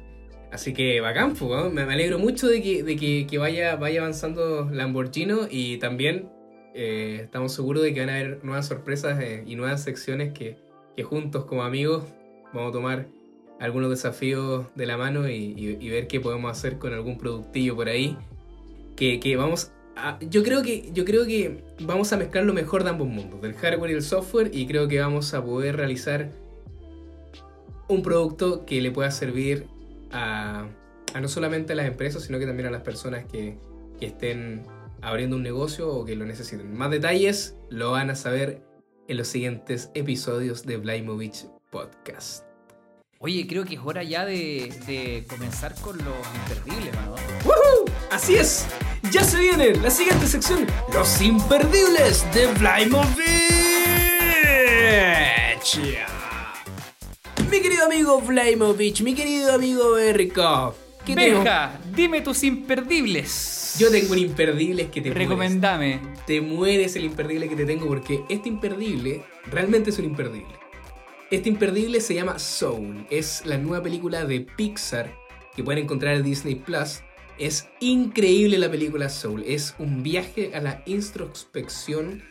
[0.52, 1.34] Así que bacán,
[1.72, 6.30] me, alegro mucho de que, vaya, vaya avanzando Lamborghini y también
[6.72, 10.56] estamos seguros de que van a haber nuevas sorpresas y nuevas secciones que,
[11.02, 12.04] juntos como amigos
[12.52, 13.06] vamos a tomar
[13.58, 18.16] algunos desafíos de la mano y, ver qué podemos hacer con algún productillo por ahí.
[18.96, 22.90] Que, vamos a, yo creo que yo creo que vamos a mezclar lo mejor de
[22.90, 26.30] ambos mundos, del hardware y el software, y creo que vamos a poder realizar
[27.88, 29.66] un producto que le pueda servir
[30.12, 30.66] a,
[31.14, 33.56] a no solamente a las empresas, sino que también a las personas que,
[33.98, 34.64] que estén
[35.02, 36.76] abriendo un negocio o que lo necesiten.
[36.76, 38.62] Más detalles lo van a saber
[39.10, 42.44] en los siguientes episodios de Blaimovich Podcast.
[43.18, 47.16] Oye, creo que es hora ya de, comenzar con los imperdibles, ¿no?
[47.44, 47.90] ¡Woohoo!
[48.12, 48.66] Así es,
[49.10, 53.10] ya se viene la siguiente sección, los imperdibles de Blaimovich.
[57.50, 59.98] Mi querido amigo Blaimovich, mi querido amigo
[61.06, 63.76] Venga, dime tus imperdibles.
[63.78, 66.00] Yo tengo un imperdible que te Recomendame.
[66.26, 70.54] Te mueres el imperdible que te tengo porque este imperdible realmente es un imperdible.
[71.30, 73.06] Este imperdible se llama Soul.
[73.10, 75.14] Es la nueva película de Pixar
[75.54, 77.00] que pueden encontrar en Disney Plus.
[77.38, 79.44] Es increíble la película Soul.
[79.46, 82.22] Es un viaje a la introspección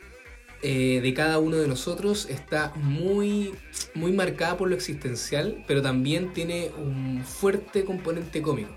[0.62, 2.28] eh, de cada uno de nosotros.
[2.30, 3.54] Está muy,
[3.94, 8.72] muy marcada por lo existencial, pero también tiene un fuerte componente cómico.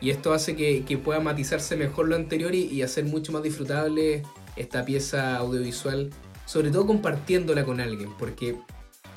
[0.00, 4.24] Y esto hace que, pueda matizarse mejor lo anterior y, hacer mucho más disfrutable
[4.56, 6.10] esta pieza audiovisual,
[6.44, 8.56] sobre todo compartiéndola con alguien, porque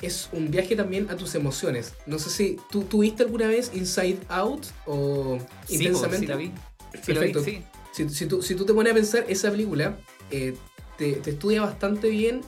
[0.00, 1.94] es un viaje también a tus emociones.
[2.06, 5.38] No sé si tú tuviste alguna vez Inside Out o
[5.68, 6.26] Intensamente.
[6.26, 6.52] Sí, la vi.
[7.04, 7.44] Perfecto.
[7.92, 9.96] Si, tú, te pones a pensar, esa película
[10.30, 10.54] eh,
[10.96, 12.42] te, estudia bastante bien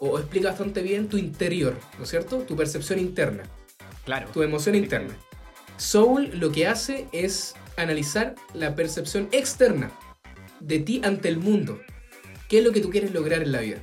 [0.00, 2.38] o explica bastante bien tu interior, ¿no es cierto?
[2.38, 3.44] Tu percepción interna.
[4.04, 4.28] Claro.
[4.32, 5.14] Tu emoción interna.
[5.76, 9.90] Soul lo que hace es analizar la percepción externa
[10.60, 11.80] de ti ante el mundo.
[12.48, 13.78] ¿Qué es lo que tú quieres lograr en la vida?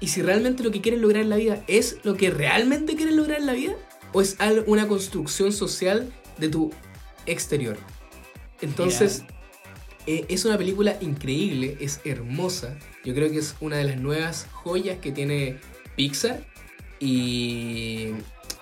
[0.00, 3.14] Y si realmente lo que quieres lograr en la vida es lo que realmente quieres
[3.14, 3.76] lograr en la vida,
[4.12, 6.72] o es una construcción social de tu
[7.26, 7.78] exterior.
[8.60, 9.24] Entonces,
[10.06, 12.76] eh, es una película increíble, es hermosa.
[13.04, 15.58] Yo creo que es una de las nuevas joyas que tiene
[15.96, 16.44] Pixar.
[17.00, 18.12] Y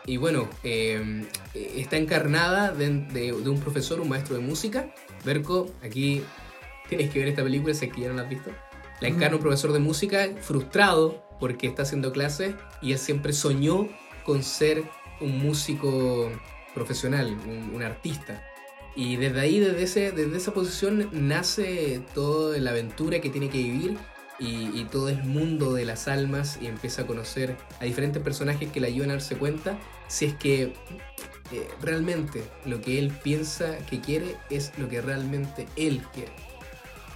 [0.06, 4.92] y bueno, em, está encarnada de, un profesor, un maestro de música.
[5.24, 6.22] Berko, aquí
[6.88, 8.50] tienes que ver esta película, sé que ya no la has visto.
[9.00, 13.88] La encarna un profesor de música frustrado porque está haciendo clases y él siempre soñó
[14.24, 14.82] con ser
[15.20, 16.30] un músico
[16.74, 17.36] profesional,
[17.72, 18.44] un, artista.
[18.96, 23.58] Y desde ahí, desde, ese, desde esa posición, nace toda la aventura que tiene que
[23.58, 23.96] vivir
[24.40, 28.80] y, todo el mundo de las almas y empieza a conocer a diferentes personajes que
[28.80, 29.78] le ayudan a darse cuenta
[30.08, 30.72] si es que
[31.52, 36.32] eh, realmente lo que él piensa que quiere es lo que realmente él quiere.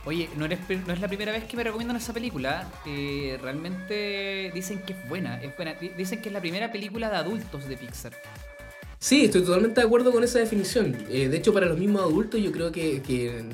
[0.07, 2.71] Oye, no, no es la primera vez que me recomiendan esa película.
[2.85, 5.75] Eh, realmente dicen que es buena, es buena.
[5.75, 8.13] Dicen que es la primera película de adultos de Pixar.
[9.05, 10.97] Sí, estoy totalmente de acuerdo con esa definición.
[11.11, 13.45] Eh, de hecho, para los mismos adultos yo creo que, que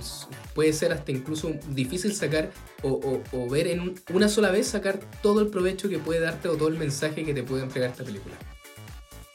[0.54, 2.52] puede ser hasta incluso difícil sacar
[2.84, 6.20] o, o- o ver en un- una sola vez sacar todo el provecho que puede
[6.20, 8.36] darte o todo el mensaje que te puede entregar esta película.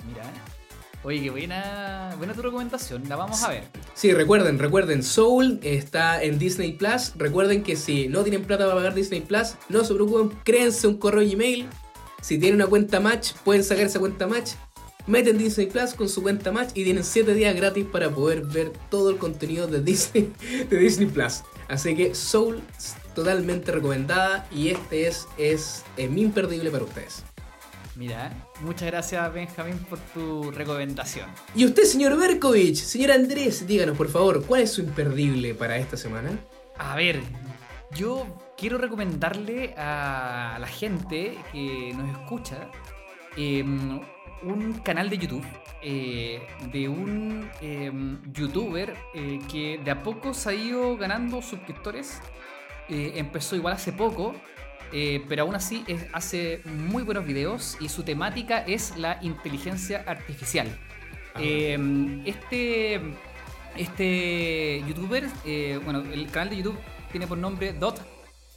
[0.08, 0.24] Mira.
[1.04, 3.04] Oye, qué buena, buena tu recomendación.
[3.10, 3.66] La vamos a ver.
[3.94, 7.12] Sí, recuerden, recuerden, Soul está en Disney Plus.
[7.18, 10.96] Recuerden que si no tienen plata para pagar Disney Plus, no se preocupen, créense un
[10.98, 11.68] correo Gmail.
[12.22, 14.52] Si tienen una cuenta Match, pueden sacar esa cuenta Match.
[15.08, 18.72] Meten Disney Plus con su cuenta Match y tienen 7 días gratis para poder ver
[18.90, 20.34] todo el contenido de Disney,
[20.70, 21.44] de Disney Plus.
[21.68, 27.24] Así que Soul es totalmente recomendada y este es, es, eh, mi imperdible para ustedes.
[27.96, 31.30] Mira, muchas gracias Benjamín por tu recomendación.
[31.56, 35.96] Y usted, señor Berkovich, señor Andrés, díganos por favor, ¿cuál es su imperdible para esta
[35.96, 36.38] semana?
[36.78, 37.22] A ver,
[37.96, 38.26] yo
[38.58, 42.70] quiero recomendarle a la gente que nos escucha
[43.38, 43.64] eh,
[44.46, 45.44] un canal de YouTube
[45.82, 46.42] eh,
[46.72, 47.92] de un eh,
[48.34, 52.20] youtuber eh, que de a poco se ha ido ganando suscriptores.
[52.90, 54.36] Eh, empezó igual hace poco,
[55.28, 60.68] pero aún así es- hace muy buenos videos y su temática es la inteligencia artificial.
[61.40, 61.78] Eh,
[62.26, 63.02] este,
[63.76, 65.28] este youtuber,
[65.84, 66.78] bueno, el canal de YouTube
[67.12, 68.00] tiene por nombre Dot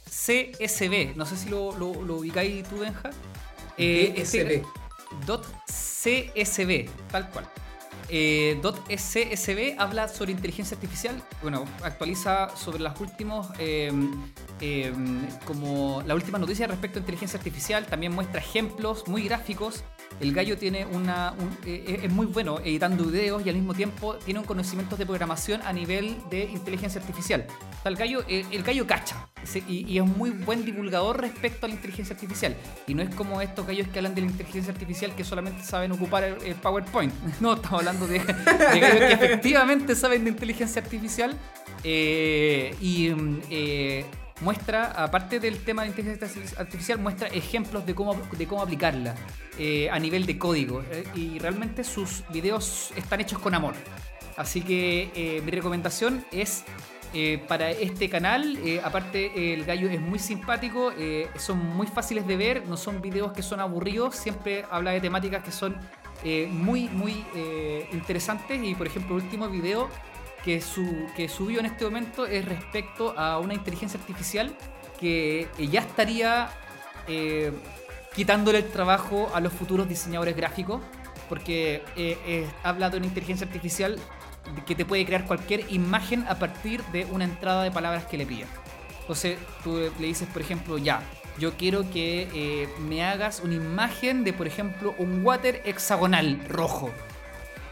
[0.09, 1.15] CSB.
[1.15, 3.09] No sé si lo, lo, lo ubicáis tú, Benja.
[3.77, 4.63] Eh, este-
[5.65, 7.49] CSB, tal cual.
[8.11, 11.21] Eh, CSB habla sobre inteligencia artificial.
[11.41, 13.91] Bueno, actualiza sobre las últimos, eh,
[14.61, 14.93] eh,
[15.45, 17.85] como la última noticia respecto a inteligencia artificial.
[17.85, 19.83] También muestra ejemplos muy gráficos.
[20.19, 24.15] El gallo tiene una, un- eh, es muy bueno editando videos y al mismo tiempo
[24.15, 27.45] tiene un conocimiento de programación a nivel de inteligencia artificial.
[27.49, 29.29] O sea, el gallo, el, el gallo cacha
[29.67, 32.55] y, y es muy buen divulgador respecto a la inteligencia artificial.
[32.87, 35.91] Y no es como estos gallos que hablan de la inteligencia artificial que solamente saben
[35.93, 37.13] ocupar el, PowerPoint.
[37.39, 41.37] No, estamos hablando de, gallos que efectivamente saben de inteligencia artificial.
[41.85, 44.05] eh, y mm, eh,
[44.41, 46.27] muestra, aparte del tema de inteligencia
[46.57, 49.15] artificial, muestra ejemplos de cómo, de cómo aplicarla
[49.57, 50.83] eh, a nivel de código.
[50.91, 53.73] eh, y realmente sus videos están hechos con amor.
[54.37, 56.63] Así que eh, mi recomendación es
[57.47, 60.93] para este canal, aparte el gallo es muy simpático,
[61.39, 65.43] son muy fáciles de ver, no son videos que son aburridos, siempre habla de temáticas
[65.43, 65.75] que son
[66.51, 67.25] muy, muy
[67.93, 69.89] interesantes y por ejemplo último video
[70.43, 74.55] que, su, que subió en este momento es respecto a una inteligencia artificial
[74.99, 76.49] que ya estaría
[77.07, 77.51] eh,
[78.13, 80.81] quitándole el trabajo a los futuros diseñadores gráficos
[81.29, 83.97] porque eh, eh, habla de una inteligencia artificial
[84.65, 88.25] que te puede crear cualquier imagen a partir de una entrada de palabras que le
[88.25, 88.49] pidas.
[89.01, 91.01] Entonces tú le dices, por ejemplo, ya,
[91.37, 96.91] yo quiero que eh, me hagas una imagen de, por ejemplo, un water hexagonal rojo.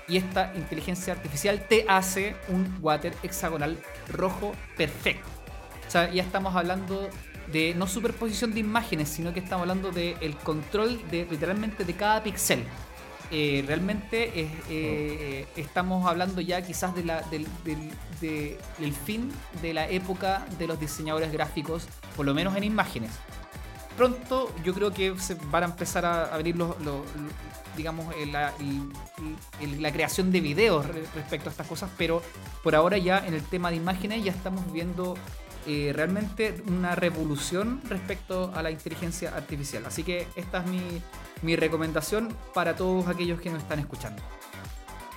[0.08, 3.78] Y esta inteligencia artificial te hace un water hexagonal
[4.10, 5.28] rojo perfecto.
[5.88, 7.10] O sea, ya estamos hablando
[7.52, 12.24] de no superposición de imágenes, sino que estamos hablando del control de literalmente de cada
[12.24, 12.64] píxel.
[13.30, 14.32] Eh, realmente
[14.70, 17.46] eh, estamos hablando ya quizás de del,
[18.22, 18.58] de-
[19.06, 19.30] fin
[19.62, 23.12] de la época de los diseñadores gráficos, por lo menos en imágenes.
[23.98, 27.02] Pronto yo creo que se van a empezar a, a venir los, los-
[27.78, 32.22] digamos, eh, la, creación de videos re- respecto a estas cosas, pero
[32.64, 35.16] por ahora ya en el tema de imágenes ya estamos viendo
[35.68, 39.86] eh, realmente una revolución respecto a la inteligencia artificial.
[39.86, 40.82] Así que esta es mi,
[41.42, 44.22] mi recomendación para todos aquellos que nos están escuchando.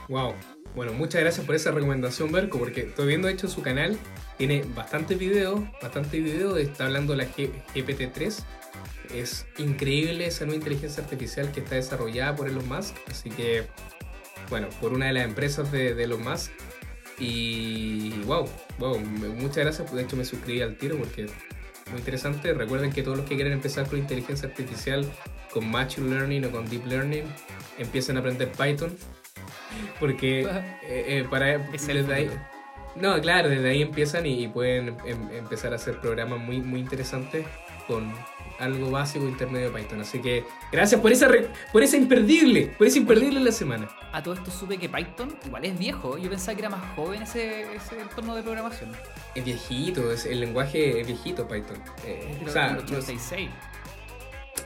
[0.08, 0.34] Wow.
[0.74, 3.98] Bueno, muchas gracias por esa recomendación, Berco, porque estoy viendo hecho su canal.
[4.40, 6.58] Tiene bastantes videos, bastante videos.
[6.58, 8.42] Está hablando la G- GPT-3.
[9.14, 12.96] Es increíble esa nueva inteligencia artificial que está desarrollada por Elon Musk.
[13.10, 13.66] Así que,
[14.48, 16.52] bueno, por una de las empresas de, de Elon Musk.
[17.18, 19.92] Y wow, wow, muchas gracias.
[19.92, 21.30] De hecho, me suscribí al tiro porque es
[21.90, 22.54] muy interesante.
[22.54, 25.04] Recuerden que todos los que quieren empezar con inteligencia artificial,
[25.52, 27.24] con Machine Learning o con Deep Learning,
[27.76, 28.96] empiecen a aprender Python.
[30.00, 30.40] Porque
[30.82, 32.49] eh, eh, para Es el desde ahí, futuro.
[32.96, 37.46] No, claro, desde ahí empiezan y, pueden em- empezar a hacer programas muy, muy interesantes
[37.86, 38.12] con
[38.58, 40.00] algo básico intermedio de Python.
[40.02, 43.88] Así que gracias por esa re- por esa imperdible, por esa imperdible la semana.
[44.12, 46.18] A todo esto supe que Python igual es viejo.
[46.18, 48.92] Yo pensaba que era más joven ese, ese entorno de programación.
[49.34, 51.82] Es viejito, es, el lenguaje es viejito Python.
[52.04, 53.48] Eh, Creo o sea, que el 86.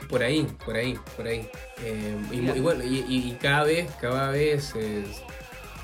[0.08, 1.48] por ahí, por ahí, por ahí.
[1.82, 5.04] Eh, y, bueno, y cada vez, cada vez eh,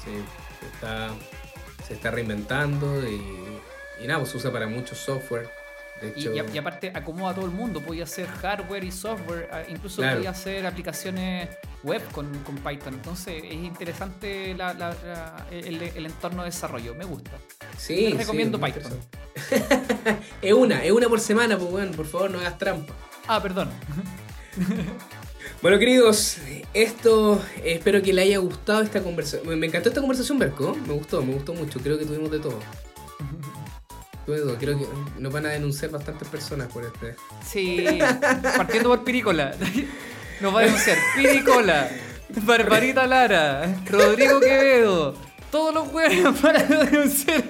[0.04, 1.10] se, está,
[1.90, 3.20] se está reinventando y,
[4.00, 5.48] y nada, pues se usa para mucho software.
[6.00, 9.50] De Y, hecho, y aparte acomoda a todo el mundo, podía hacer hardware y software,
[9.52, 10.16] ah, incluso Claro.
[10.18, 11.48] podía hacer aplicaciones
[11.82, 12.94] web con, con Python.
[12.94, 16.94] Entonces es interesante la- la- la- el, el entorno de desarrollo.
[16.94, 17.32] Me gusta.
[17.76, 18.92] Sí, Les recomiendo sí, Python.
[20.40, 22.94] Es una, es una por semana, pues bueno, por favor no hagas trampa.
[23.28, 23.68] Ah, perdón.
[25.62, 26.38] Bueno, queridos,
[26.72, 29.58] esto eh, espero que le haya gustado esta conversación.
[29.58, 30.74] Me- encantó esta conversación, Berco.
[30.86, 31.80] Me gustó, me gustó mucho.
[31.80, 32.58] Creo que tuvimos de todo.
[34.24, 34.56] Tuvimos de todo.
[34.58, 34.86] Creo que
[35.20, 37.14] nos van a denunciar bastantes personas por este.
[37.46, 37.86] Sí,
[38.56, 39.54] partiendo por Piricola.
[40.40, 41.90] Nos va a denunciar Piricola,
[42.30, 45.14] Barbarita Lara, Rodrigo Quevedo.
[45.50, 47.44] Todos los huevos para denunciar.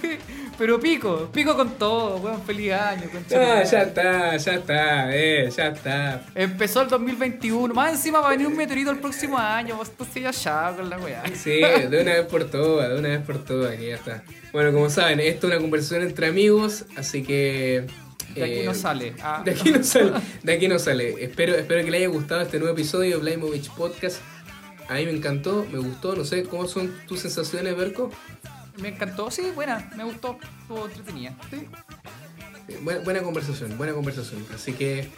[0.61, 2.43] Pero pico, pico con todo, weón.
[2.43, 3.05] Feliz año,
[3.35, 6.23] Ah, ya está, ya está, eh, ya está.
[6.35, 7.73] Empezó el 2021.
[7.73, 9.77] Más encima va a venir un meteorito el próximo año.
[9.77, 11.23] Vos estás ya con la weá.
[11.35, 14.23] Sí, de una vez por todas, de una vez por todas, que ya está.
[14.53, 17.87] Bueno, como saben, esto es una conversación entre amigos, así que.
[18.35, 19.15] De aquí eh, no sale.
[19.23, 19.41] Ah.
[19.43, 20.13] De aquí no sale.
[20.43, 21.25] De aquí no sale.
[21.25, 24.19] Espero, espero que le haya gustado este nuevo episodio de Blaimovich Podcast.
[24.91, 28.11] A mí me encantó, me gustó, no sé, ¿cómo son tus sensaciones, Berco?
[28.81, 31.37] Me encantó, sí, buena, me gustó, estuvo entretenida.
[31.51, 31.67] Sí.
[32.69, 34.45] Eh, Buena, buena conversación, buena conversación.
[34.55, 35.09] Así que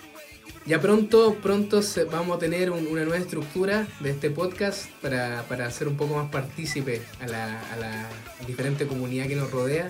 [0.66, 5.42] ya pronto, pronto se- vamos a tener un- una nueva estructura de este podcast para,
[5.48, 8.08] para hacer un poco más partícipe a la, a la
[8.46, 9.88] diferente comunidad que nos rodea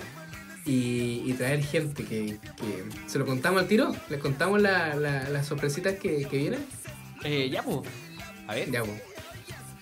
[0.65, 3.95] y, y traer gente que, que- ¿Se lo contamos al tiro?
[4.09, 6.65] ¿Les contamos la- la- las sorpresitas que, que vienen?
[7.23, 7.79] Eh, ya, pues.
[8.47, 8.69] A ver.
[8.71, 9.01] Ya, pues.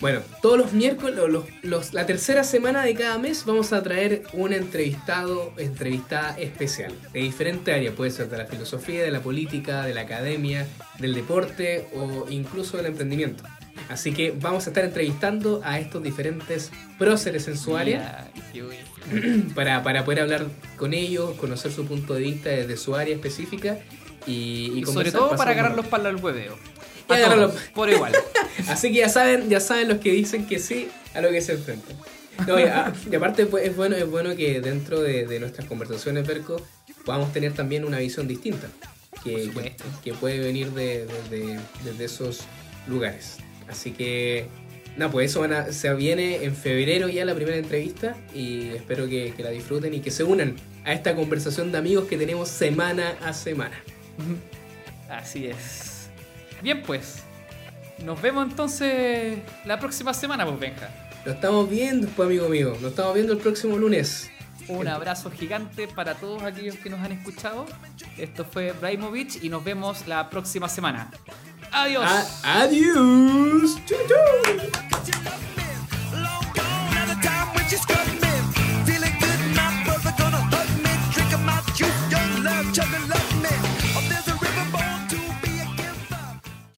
[0.01, 4.23] Bueno, todos los miércoles, los- los- la tercera semana de cada mes vamos a traer
[4.33, 9.83] un entrevistado, entrevistada especial, de diferente área, puede ser de la filosofía, de la política,
[9.85, 10.65] de la academia,
[10.97, 13.43] del deporte o incluso del emprendimiento.
[13.89, 18.27] Así que vamos a estar entrevistando a estos diferentes próceres en su área
[19.55, 20.45] para, para poder hablar
[20.77, 23.77] con ellos, conocer su punto de vista desde su área específica
[24.25, 26.57] y, y Y sobre todo para agarrarlos para el hueveo.
[27.13, 28.13] A por igual.
[28.67, 31.53] Así que ya saben, ya saben los que dicen que sí a lo que se
[31.53, 31.95] enfrentan.
[32.47, 35.67] No, y, a- y aparte pues, es bueno, es bueno que dentro de, de nuestras
[35.67, 36.65] conversaciones, Berco,
[37.05, 38.67] podamos tener también una visión distinta.
[39.23, 42.39] Que, que, que puede venir de, de- de- desde esos
[42.87, 43.37] lugares.
[43.69, 44.47] Así que,
[44.97, 49.07] nada, pues eso van a- se viene en febrero ya la primera entrevista y espero
[49.07, 50.55] que, que la disfruten y que se unan
[50.85, 53.79] a esta conversación de amigos que tenemos semana a semana.
[55.09, 55.90] Así es.
[56.61, 57.23] Bien, pues.
[58.03, 60.89] Nos vemos entonces la próxima semana, pues, Benja.
[61.25, 62.75] lo estamos viendo, pues, amigo mío.
[62.81, 64.29] lo estamos viendo el próximo lunes.
[64.67, 67.65] Un abrazo gigante para todos aquellos que nos han escuchado.
[68.17, 71.11] Esto fue Braimovich y nos vemos la próxima semana.
[71.71, 72.05] Adiós.
[72.43, 73.77] Adiós.
[82.71, 82.85] Chau,